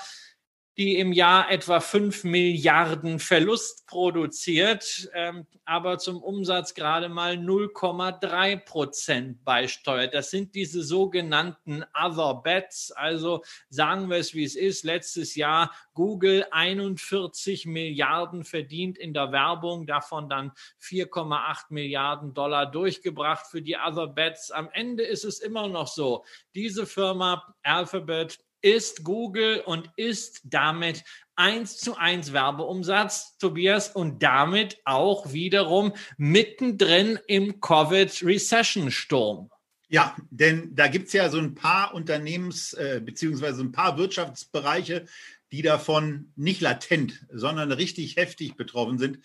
[0.76, 8.56] Die im Jahr etwa 5 Milliarden Verlust produziert, ähm, aber zum Umsatz gerade mal 0,3
[8.56, 10.14] Prozent beisteuert.
[10.14, 12.92] Das sind diese sogenannten Other Bets.
[12.92, 14.84] Also sagen wir es, wie es ist.
[14.84, 20.52] Letztes Jahr Google 41 Milliarden verdient in der Werbung, davon dann
[20.82, 24.50] 4,8 Milliarden Dollar durchgebracht für die Other Bets.
[24.50, 31.04] Am Ende ist es immer noch so, diese Firma Alphabet ist Google und ist damit
[31.36, 39.50] eins zu eins Werbeumsatz, Tobias, und damit auch wiederum mittendrin im Covid-Recession-Sturm.
[39.88, 45.04] Ja, denn da gibt es ja so ein paar Unternehmens- äh, beziehungsweise ein paar Wirtschaftsbereiche,
[45.52, 49.18] die davon nicht latent, sondern richtig heftig betroffen sind.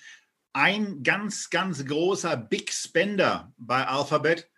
[0.52, 4.50] Ein ganz, ganz großer Big Spender bei Alphabet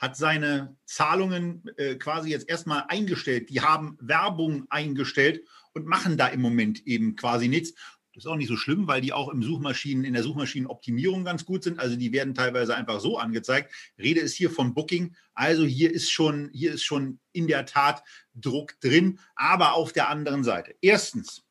[0.00, 3.50] hat seine Zahlungen äh, quasi jetzt erstmal eingestellt.
[3.50, 7.74] Die haben Werbung eingestellt und machen da im Moment eben quasi nichts.
[8.14, 11.44] Das ist auch nicht so schlimm, weil die auch im Suchmaschinen, in der Suchmaschinenoptimierung ganz
[11.44, 11.78] gut sind.
[11.78, 13.72] Also die werden teilweise einfach so angezeigt.
[13.98, 15.14] Rede ist hier von Booking.
[15.34, 18.02] Also hier ist schon, hier ist schon in der Tat
[18.34, 19.20] Druck drin.
[19.36, 20.74] Aber auf der anderen Seite.
[20.80, 21.44] Erstens,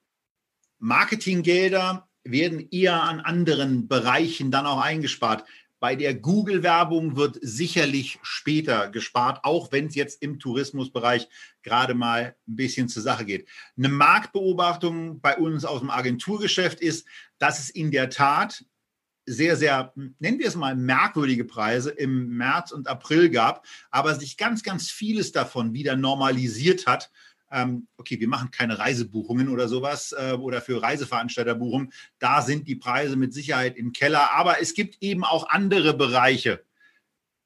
[0.80, 5.46] Marketinggelder werden eher an anderen Bereichen dann auch eingespart.
[5.80, 11.30] Bei der Google-Werbung wird sicherlich später gespart, auch wenn es jetzt im Tourismusbereich
[11.64, 13.48] gerade mal ein bisschen zur Sache geht.
[13.78, 17.08] Eine Marktbeobachtung bei uns aus dem Agenturgeschäft ist,
[17.38, 18.66] dass es in der Tat
[19.26, 24.38] sehr, sehr, nennen wir es mal, merkwürdige Preise im März und April gab, aber sich
[24.38, 27.12] ganz, ganz vieles davon wieder normalisiert hat
[27.98, 31.92] okay, wir machen keine Reisebuchungen oder sowas äh, oder für Reiseveranstalterbuchungen.
[32.20, 34.32] Da sind die Preise mit Sicherheit im Keller.
[34.34, 36.64] Aber es gibt eben auch andere Bereiche.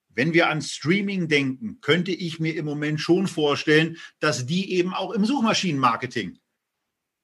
[0.09, 4.93] Wenn wir an Streaming denken, könnte ich mir im Moment schon vorstellen, dass die eben
[4.93, 6.37] auch im Suchmaschinenmarketing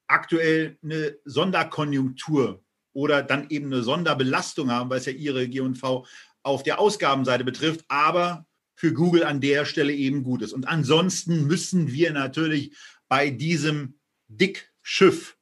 [0.08, 6.04] aktuell eine Sonderkonjunktur oder dann eben eine Sonderbelastung haben, weil es ja ihre G&V
[6.42, 7.84] auf der Ausgabenseite betrifft.
[7.88, 8.46] Aber
[8.80, 10.54] für Google an der Stelle eben gut ist.
[10.54, 12.74] Und ansonsten müssen wir natürlich
[13.10, 15.36] bei diesem Dickschiff,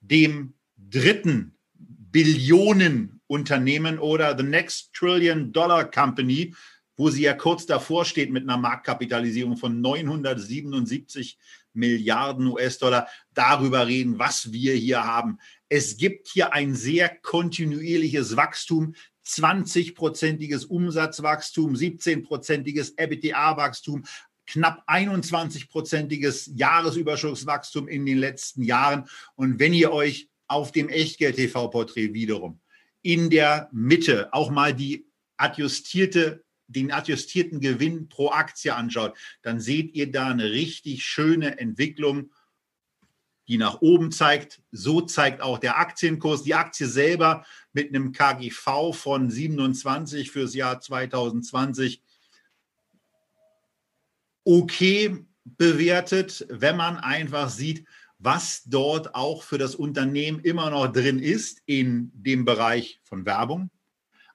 [0.00, 6.52] dem dritten Billionenunternehmen oder The Next Trillion Dollar Company,
[6.96, 11.38] wo sie ja kurz davor steht mit einer Marktkapitalisierung von 977
[11.72, 15.38] Milliarden US-Dollar, darüber reden, was wir hier haben.
[15.68, 18.96] Es gibt hier ein sehr kontinuierliches Wachstum.
[19.26, 24.04] 20-prozentiges Umsatzwachstum, 17-prozentiges EBITDA-Wachstum,
[24.46, 29.08] knapp 21-prozentiges Jahresüberschusswachstum in den letzten Jahren.
[29.36, 32.60] Und wenn ihr euch auf dem Echtgeld-TV-Porträt wiederum
[33.02, 35.06] in der Mitte auch mal die
[35.36, 42.30] adjustierte den adjustierten Gewinn pro Aktie anschaut, dann seht ihr da eine richtig schöne Entwicklung
[43.50, 44.62] die nach oben zeigt.
[44.70, 46.44] So zeigt auch der Aktienkurs.
[46.44, 52.00] Die Aktie selber mit einem KGV von 27 fürs Jahr 2020
[54.44, 57.84] okay bewertet, wenn man einfach sieht,
[58.20, 63.70] was dort auch für das Unternehmen immer noch drin ist in dem Bereich von Werbung,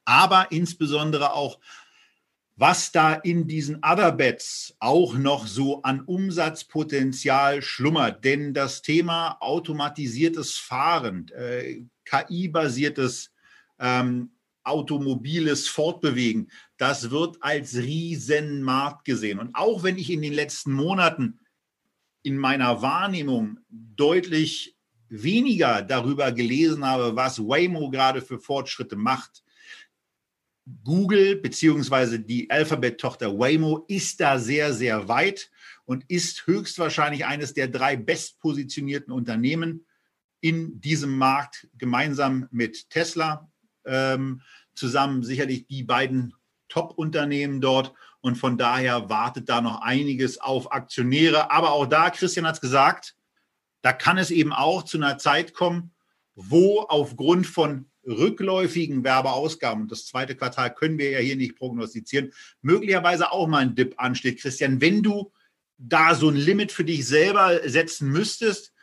[0.03, 1.59] aber insbesondere auch
[2.55, 8.23] was da in diesen Other Bets auch noch so an Umsatzpotenzial schlummert.
[8.23, 13.31] Denn das Thema automatisiertes Fahren, äh, KI-basiertes
[13.79, 14.31] ähm,
[14.63, 19.39] automobiles Fortbewegen, das wird als Riesenmarkt gesehen.
[19.39, 21.39] Und auch wenn ich in den letzten Monaten
[22.23, 24.75] in meiner Wahrnehmung deutlich
[25.09, 29.43] weniger darüber gelesen habe, was Waymo gerade für Fortschritte macht,
[30.83, 35.51] Google beziehungsweise die Alphabet-Tochter Waymo ist da sehr, sehr weit
[35.85, 39.85] und ist höchstwahrscheinlich eines der drei bestpositionierten Unternehmen
[40.41, 43.49] in diesem Markt, gemeinsam mit Tesla.
[43.85, 44.41] Ähm,
[44.73, 46.33] zusammen sicherlich die beiden
[46.67, 47.93] Top-Unternehmen dort.
[48.21, 51.51] Und von daher wartet da noch einiges auf Aktionäre.
[51.51, 53.15] Aber auch da, Christian hat es gesagt,
[53.81, 55.93] da kann es eben auch zu einer Zeit kommen,
[56.33, 62.31] wo aufgrund von rückläufigen Werbeausgaben, das zweite Quartal können wir ja hier nicht prognostizieren,
[62.61, 64.39] möglicherweise auch mal ein Dip ansteht.
[64.39, 65.31] Christian, wenn du
[65.77, 68.73] da so ein Limit für dich selber setzen müsstest,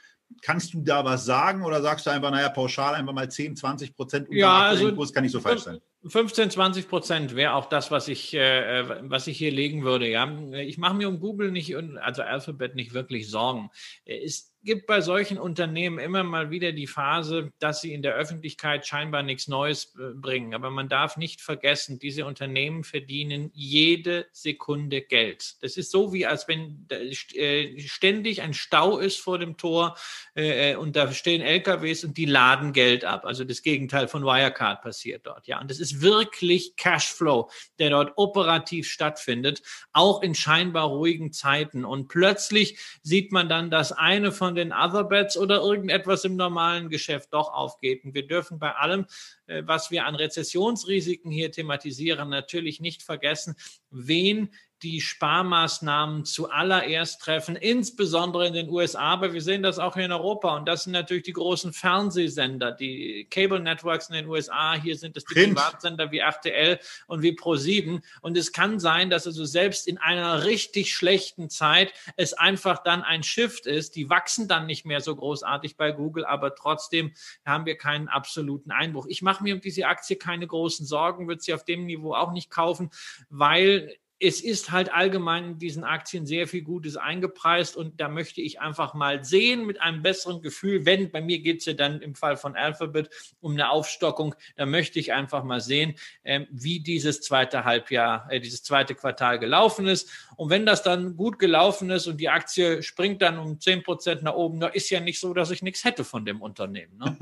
[0.41, 3.95] kannst du da was sagen oder sagst du einfach, naja, pauschal einfach mal 10, 20
[3.95, 5.81] Prozent unter ja, also, Kurs kann nicht so falsch sein?
[6.05, 10.09] 15, 20 Prozent wäre auch das, was ich, äh, äh, was ich hier legen würde.
[10.09, 13.71] Ja, ich mache mir um Google nicht, also Alphabet nicht wirklich Sorgen.
[14.05, 18.87] Es gibt bei solchen Unternehmen immer mal wieder die Phase, dass sie in der Öffentlichkeit
[18.87, 20.55] scheinbar nichts Neues äh, bringen.
[20.55, 25.57] Aber man darf nicht vergessen, diese Unternehmen verdienen jede Sekunde Geld.
[25.63, 29.97] Das ist so wie, als wenn äh, ständig ein Stau ist vor dem Tor
[30.35, 33.25] äh, und da stehen LKWs und die laden Geld ab.
[33.25, 35.47] Also das Gegenteil von Wirecard passiert dort.
[35.47, 39.63] Ja, und das ist wirklich Cashflow, der dort operativ stattfindet,
[39.93, 41.85] auch in scheinbar ruhigen Zeiten.
[41.85, 46.37] Und plötzlich sieht man dann, dass eine von von den Other Bets oder irgendetwas im
[46.37, 48.05] normalen Geschäft doch aufgeht.
[48.05, 49.07] Und wir dürfen bei allem,
[49.47, 53.55] äh, was wir an Rezessionsrisiken hier thematisieren, natürlich nicht vergessen,
[53.91, 60.07] wen die Sparmaßnahmen zuallererst treffen, insbesondere in den USA, aber wir sehen das auch hier
[60.07, 60.57] in Europa.
[60.57, 64.75] Und das sind natürlich die großen Fernsehsender, die Cable Networks in den USA.
[64.75, 65.55] Hier sind es die Print.
[65.55, 68.03] Privatsender wie RTL und wie Pro7.
[68.23, 73.03] Und es kann sein, dass also selbst in einer richtig schlechten Zeit es einfach dann
[73.03, 73.95] ein Shift ist.
[73.95, 77.13] Die wachsen dann nicht mehr so großartig bei Google, aber trotzdem
[77.45, 79.07] haben wir keinen absoluten Einbruch.
[79.09, 82.33] Ich mache mir um diese Aktie keine großen Sorgen, würde sie auf dem Niveau auch
[82.33, 82.91] nicht kaufen,
[83.31, 88.41] weil es ist halt allgemein in diesen Aktien sehr viel Gutes eingepreist und da möchte
[88.41, 92.01] ich einfach mal sehen mit einem besseren Gefühl, wenn bei mir geht es ja dann
[92.01, 93.11] im Fall von Alphabet
[93.41, 98.39] um eine Aufstockung, da möchte ich einfach mal sehen, äh, wie dieses zweite Halbjahr, äh,
[98.39, 100.09] dieses zweite Quartal gelaufen ist.
[100.37, 104.23] Und wenn das dann gut gelaufen ist und die Aktie springt dann um 10 Prozent
[104.23, 106.97] nach oben, da ist ja nicht so, dass ich nichts hätte von dem Unternehmen.
[106.99, 107.17] Ne?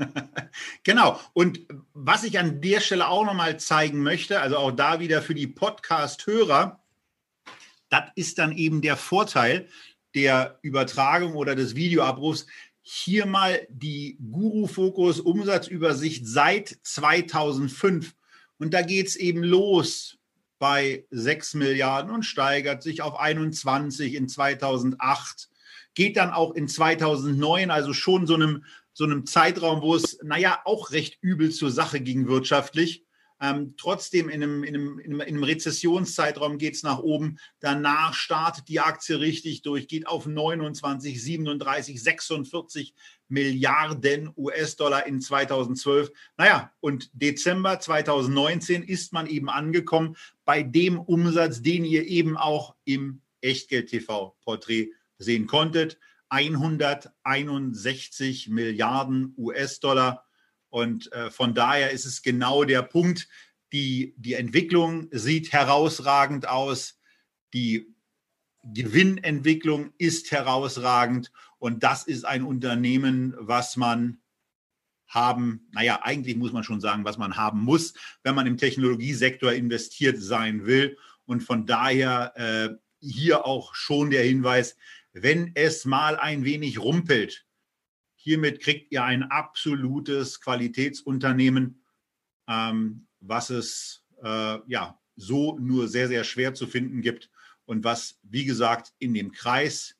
[0.83, 1.19] genau.
[1.33, 1.61] Und
[1.95, 5.47] was ich an der Stelle auch nochmal zeigen möchte, also auch da wieder für die
[5.47, 6.77] Podcast-Hörer,
[7.91, 9.67] das ist dann eben der Vorteil
[10.15, 12.47] der Übertragung oder des Videoabrufs.
[12.81, 18.15] Hier mal die Guru Fokus Umsatzübersicht seit 2005.
[18.57, 20.17] Und da geht es eben los
[20.57, 25.49] bei 6 Milliarden und steigert sich auf 21 in 2008.
[25.93, 28.63] Geht dann auch in 2009, also schon so einem,
[28.93, 33.03] so einem Zeitraum, wo es, naja, auch recht übel zur Sache ging wirtschaftlich.
[33.41, 37.39] Ähm, trotzdem in einem, in einem, in einem Rezessionszeitraum geht es nach oben.
[37.59, 42.93] Danach startet die Aktie richtig durch, geht auf 29, 37, 46
[43.29, 46.11] Milliarden US-Dollar in 2012.
[46.37, 50.15] Naja, und Dezember 2019 ist man eben angekommen
[50.45, 55.97] bei dem Umsatz, den ihr eben auch im Echtgeld-TV-Porträt sehen konntet.
[56.29, 60.25] 161 Milliarden US-Dollar
[60.71, 63.27] und äh, von daher ist es genau der Punkt,
[63.73, 66.99] die, die Entwicklung sieht herausragend aus,
[67.53, 67.93] die
[68.63, 74.21] Gewinnentwicklung ist herausragend und das ist ein Unternehmen, was man
[75.07, 77.93] haben, naja, eigentlich muss man schon sagen, was man haben muss,
[78.23, 80.97] wenn man im Technologiesektor investiert sein will.
[81.25, 82.69] Und von daher äh,
[83.01, 84.77] hier auch schon der Hinweis,
[85.11, 87.45] wenn es mal ein wenig rumpelt,
[88.23, 91.83] Hiermit kriegt ihr ein absolutes Qualitätsunternehmen,
[92.47, 97.31] ähm, was es äh, ja so nur sehr, sehr schwer zu finden gibt
[97.65, 99.97] und was, wie gesagt, in dem Kreis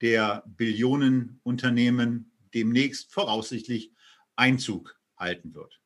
[0.00, 3.92] der Billionenunternehmen demnächst voraussichtlich
[4.36, 5.80] Einzug halten wird.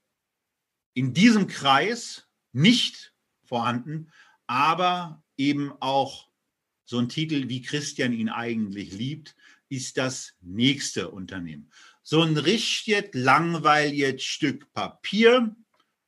[0.92, 3.14] In diesem Kreis nicht
[3.44, 4.12] vorhanden,
[4.46, 6.28] aber eben auch
[6.84, 9.34] so ein Titel, wie Christian ihn eigentlich liebt,
[9.72, 11.72] ist das nächste Unternehmen.
[12.02, 15.56] So ein richtig langweiliges Stück Papier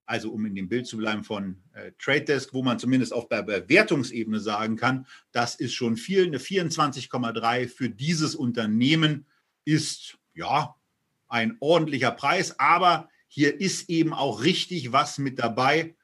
[0.06, 3.26] Also um in dem Bild zu bleiben von äh, Trade Desk, wo man zumindest auf
[3.28, 6.26] der Bewertungsebene sagen kann, das ist schon viel.
[6.26, 9.26] Eine 24,3 für dieses Unternehmen
[9.64, 10.74] ist ja
[11.28, 15.96] ein ordentlicher Preis, aber hier ist eben auch richtig was mit dabei.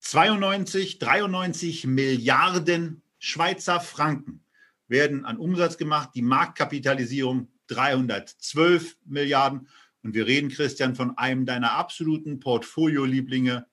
[0.00, 4.44] 92, 93 Milliarden Schweizer Franken
[4.86, 9.68] werden an Umsatz gemacht, die Marktkapitalisierung 312 Milliarden.
[10.02, 13.66] Und wir reden, Christian, von einem deiner absoluten Portfolio-Lieblinge,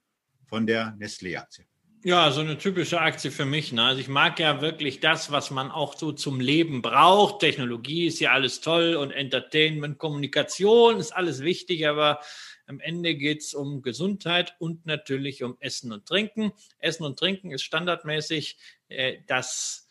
[0.47, 1.65] von der Nestlé-Aktie.
[2.07, 3.73] Ja, so eine typische Aktie für mich.
[3.73, 3.83] Ne?
[3.83, 7.39] Also ich mag ja wirklich das, was man auch so zum Leben braucht.
[7.39, 12.19] Technologie ist ja alles toll und Entertainment, Kommunikation ist alles wichtig, aber
[12.67, 16.51] am Ende geht es um Gesundheit und natürlich um Essen und Trinken.
[16.77, 18.57] Essen und Trinken ist standardmäßig
[18.89, 19.85] äh, das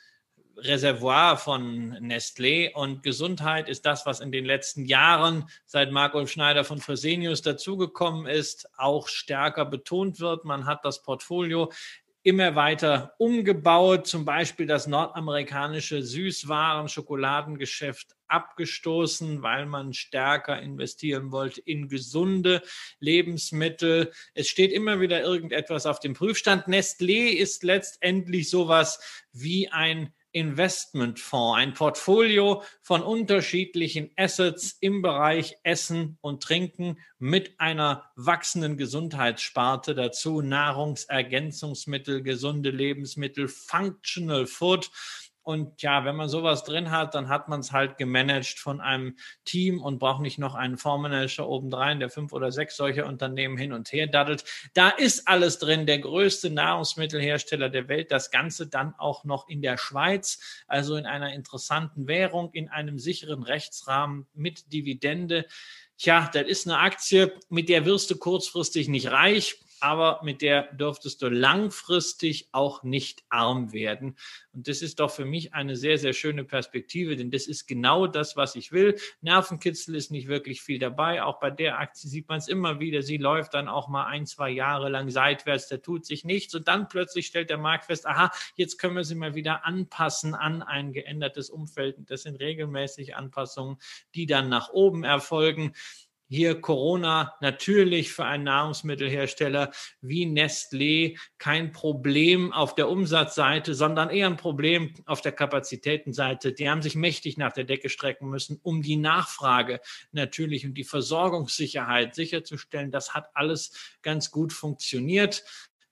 [0.56, 6.64] Reservoir von Nestlé und Gesundheit ist das, was in den letzten Jahren seit Marc-Ulf Schneider
[6.64, 10.44] von Fresenius dazugekommen ist, auch stärker betont wird.
[10.44, 11.72] Man hat das Portfolio
[12.24, 21.88] immer weiter umgebaut, zum Beispiel das nordamerikanische Süßwaren-Schokoladengeschäft abgestoßen, weil man stärker investieren wollte in
[21.88, 22.62] gesunde
[22.98, 24.10] Lebensmittel.
[24.32, 26.66] Es steht immer wieder irgendetwas auf dem Prüfstand.
[26.66, 36.18] Nestlé ist letztendlich sowas wie ein Investmentfonds, ein Portfolio von unterschiedlichen Assets im Bereich Essen
[36.20, 44.90] und Trinken mit einer wachsenden Gesundheitssparte dazu, Nahrungsergänzungsmittel, gesunde Lebensmittel, Functional Food.
[45.44, 49.16] Und ja, wenn man sowas drin hat, dann hat man es halt gemanagt von einem
[49.44, 53.74] Team und braucht nicht noch einen Fondsmanager obendrein, der fünf oder sechs solcher Unternehmen hin
[53.74, 54.44] und her daddelt.
[54.72, 59.60] Da ist alles drin, der größte Nahrungsmittelhersteller der Welt, das Ganze dann auch noch in
[59.60, 65.44] der Schweiz, also in einer interessanten Währung, in einem sicheren Rechtsrahmen mit Dividende.
[65.98, 70.72] Tja, das ist eine Aktie, mit der wirst du kurzfristig nicht reich aber mit der
[70.72, 74.16] dürftest du langfristig auch nicht arm werden.
[74.54, 78.06] Und das ist doch für mich eine sehr, sehr schöne Perspektive, denn das ist genau
[78.06, 78.96] das, was ich will.
[79.20, 81.22] Nervenkitzel ist nicht wirklich viel dabei.
[81.22, 83.02] Auch bei der Aktie sieht man es immer wieder.
[83.02, 86.54] Sie läuft dann auch mal ein, zwei Jahre lang seitwärts, da tut sich nichts.
[86.54, 90.34] Und dann plötzlich stellt der Markt fest, aha, jetzt können wir sie mal wieder anpassen
[90.34, 91.98] an ein geändertes Umfeld.
[92.08, 93.76] Das sind regelmäßig Anpassungen,
[94.14, 95.74] die dann nach oben erfolgen
[96.28, 99.70] hier Corona natürlich für einen Nahrungsmittelhersteller
[100.00, 106.52] wie Nestlé kein Problem auf der Umsatzseite, sondern eher ein Problem auf der Kapazitätenseite.
[106.52, 109.80] Die haben sich mächtig nach der Decke strecken müssen, um die Nachfrage
[110.12, 112.90] natürlich und die Versorgungssicherheit sicherzustellen.
[112.90, 115.44] Das hat alles ganz gut funktioniert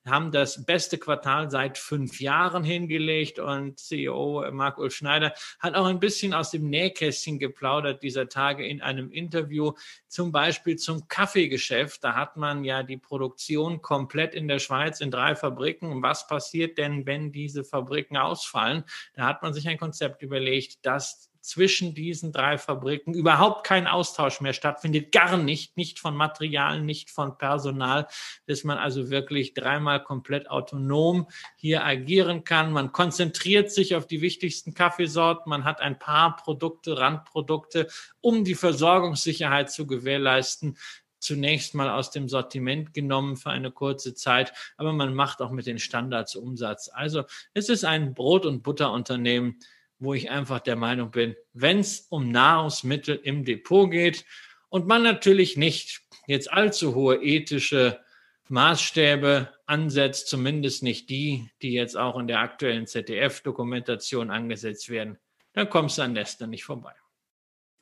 [0.06, 6.00] haben das beste Quartal seit fünf Jahren hingelegt und CEO Marc-Ulf Schneider hat auch ein
[6.00, 9.72] bisschen aus dem Nähkästchen geplaudert dieser Tage in einem Interview,
[10.08, 12.02] zum Beispiel zum Kaffeegeschäft.
[12.02, 16.02] Da hat man ja die Produktion komplett in der Schweiz in drei Fabriken.
[16.02, 18.84] Was passiert denn, wenn diese Fabriken ausfallen?
[19.14, 24.40] Da hat man sich ein Konzept überlegt, das zwischen diesen drei Fabriken überhaupt kein Austausch
[24.40, 28.06] mehr stattfindet, gar nicht, nicht von Material, nicht von Personal,
[28.46, 32.72] dass man also wirklich dreimal komplett autonom hier agieren kann.
[32.72, 37.88] Man konzentriert sich auf die wichtigsten Kaffeesorten, man hat ein paar Produkte, Randprodukte,
[38.20, 40.78] um die Versorgungssicherheit zu gewährleisten
[41.18, 45.66] zunächst mal aus dem Sortiment genommen für eine kurze Zeit, aber man macht auch mit
[45.66, 46.90] den Standards Umsatz.
[46.92, 47.22] Also
[47.54, 49.60] es ist ein Brot- und Butterunternehmen,
[50.02, 54.24] wo ich einfach der Meinung bin, wenn es um Nahrungsmittel im Depot geht
[54.68, 58.00] und man natürlich nicht jetzt allzu hohe ethische
[58.48, 65.18] Maßstäbe ansetzt, zumindest nicht die, die jetzt auch in der aktuellen ZDF-Dokumentation angesetzt werden,
[65.52, 66.94] dann kommst du an Nestle nicht vorbei.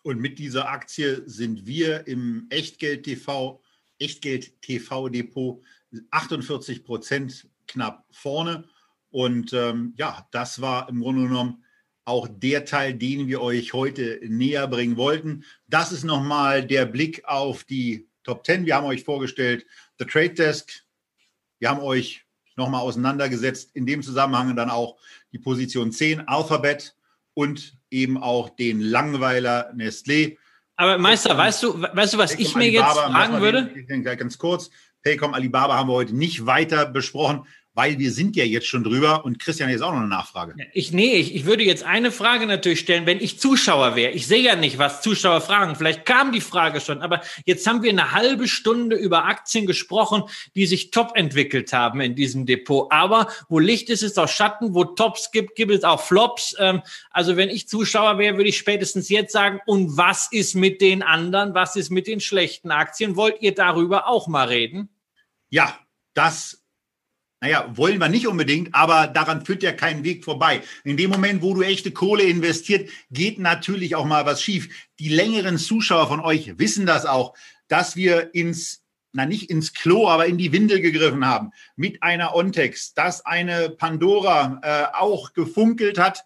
[0.02, 3.62] Und mit dieser Aktie sind wir im Echtgeld TV,
[3.98, 5.62] Echtgeld TV Depot
[6.10, 8.68] 48 Prozent knapp vorne.
[9.10, 11.64] Und ähm, ja, das war im Grunde genommen
[12.10, 15.44] auch der Teil, den wir euch heute näher bringen wollten.
[15.68, 18.66] Das ist nochmal der Blick auf die Top 10.
[18.66, 19.64] Wir haben euch vorgestellt,
[19.98, 20.70] The Trade Desk.
[21.60, 22.24] Wir haben euch
[22.56, 24.96] nochmal auseinandergesetzt, in dem Zusammenhang dann auch
[25.32, 26.94] die Position 10, Alphabet
[27.32, 30.36] und eben auch den Langweiler Nestlé.
[30.76, 34.16] Aber Meister, weißt du, weißt du, was Paycom ich mir Alibaba, jetzt fragen würde?
[34.16, 34.70] Ganz kurz,
[35.02, 39.24] Paycom Alibaba haben wir heute nicht weiter besprochen weil wir sind ja jetzt schon drüber
[39.24, 40.54] und Christian hat jetzt auch noch eine Nachfrage.
[40.72, 44.10] Ich nee, ich, ich würde jetzt eine Frage natürlich stellen, wenn ich Zuschauer wäre.
[44.12, 45.76] Ich sehe ja nicht, was Zuschauer fragen.
[45.76, 50.24] Vielleicht kam die Frage schon, aber jetzt haben wir eine halbe Stunde über Aktien gesprochen,
[50.56, 52.88] die sich top entwickelt haben in diesem Depot.
[52.90, 56.56] Aber wo Licht ist, ist auch Schatten, wo Tops gibt, gibt es auch Flops.
[56.58, 60.80] Ähm, also wenn ich Zuschauer wäre, würde ich spätestens jetzt sagen, und was ist mit
[60.80, 61.54] den anderen?
[61.54, 63.14] Was ist mit den schlechten Aktien?
[63.14, 64.88] Wollt ihr darüber auch mal reden?
[65.50, 65.78] Ja,
[66.14, 66.60] das
[67.40, 70.62] naja, wollen wir nicht unbedingt, aber daran führt ja kein Weg vorbei.
[70.84, 74.68] In dem Moment, wo du echte Kohle investiert, geht natürlich auch mal was schief.
[74.98, 77.34] Die längeren Zuschauer von euch wissen das auch,
[77.68, 78.82] dass wir ins,
[79.12, 83.70] na nicht ins Klo, aber in die Windel gegriffen haben mit einer Ontex, dass eine
[83.70, 86.24] Pandora äh, auch gefunkelt hat,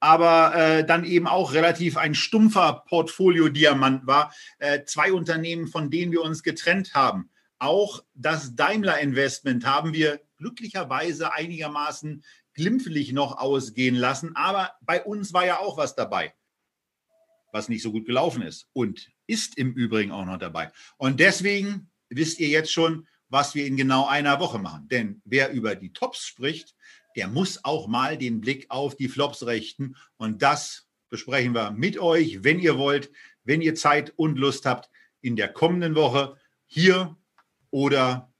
[0.00, 4.34] aber äh, dann eben auch relativ ein stumpfer Portfolio-Diamant war.
[4.58, 7.28] Äh, zwei Unternehmen, von denen wir uns getrennt haben.
[7.58, 12.22] Auch das Daimler Investment haben wir glücklicherweise einigermaßen
[12.52, 14.36] glimpflich noch ausgehen lassen.
[14.36, 16.34] Aber bei uns war ja auch was dabei,
[17.50, 20.70] was nicht so gut gelaufen ist und ist im Übrigen auch noch dabei.
[20.98, 24.86] Und deswegen wisst ihr jetzt schon, was wir in genau einer Woche machen.
[24.88, 26.76] Denn wer über die Tops spricht,
[27.16, 29.96] der muss auch mal den Blick auf die Flops richten.
[30.18, 33.10] Und das besprechen wir mit euch, wenn ihr wollt,
[33.44, 34.90] wenn ihr Zeit und Lust habt,
[35.22, 36.36] in der kommenden Woche
[36.66, 37.16] hier
[37.70, 38.33] oder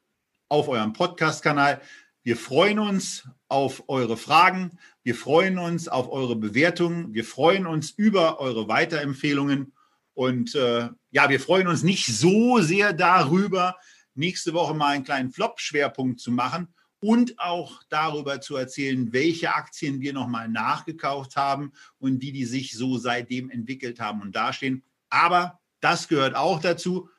[0.49, 1.81] auf eurem Podcast-Kanal.
[2.23, 4.79] Wir freuen uns auf eure Fragen.
[5.03, 7.13] Wir freuen uns auf eure Bewertungen.
[7.13, 9.73] Wir freuen uns über eure Weiterempfehlungen.
[10.15, 13.77] Und äh, ja, wir freuen uns nicht so sehr darüber,
[14.15, 16.69] nächste Woche mal einen kleinen Flop-Schwerpunkt zu machen
[17.01, 22.73] und auch darüber zu erzählen, welche Aktien wir nochmal nachgekauft haben und wie die sich
[22.73, 24.83] so seitdem entwickelt haben und dastehen.
[25.11, 27.11] Aber das gehört auch dazu.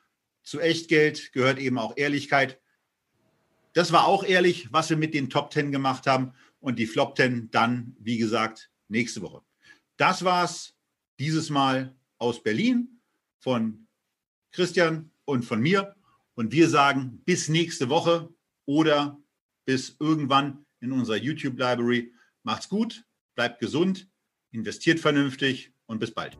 [0.42, 2.58] Zu Echtgeld gehört eben auch Ehrlichkeit.
[3.76, 7.14] Das war auch ehrlich, was wir mit den Top 10 gemacht haben und die Flop
[7.14, 9.42] 10 dann, wie gesagt, nächste Woche.
[9.98, 10.74] Das war's
[11.18, 13.02] dieses Mal aus Berlin
[13.38, 13.86] von
[14.50, 15.94] Christian und von mir.
[16.32, 18.30] Und wir sagen bis nächste Woche
[18.64, 19.20] oder
[19.66, 22.14] bis irgendwann in unserer YouTube-Library.
[22.44, 23.04] Macht's gut,
[23.34, 24.08] bleibt gesund,
[24.52, 26.38] investiert vernünftig und bis bald.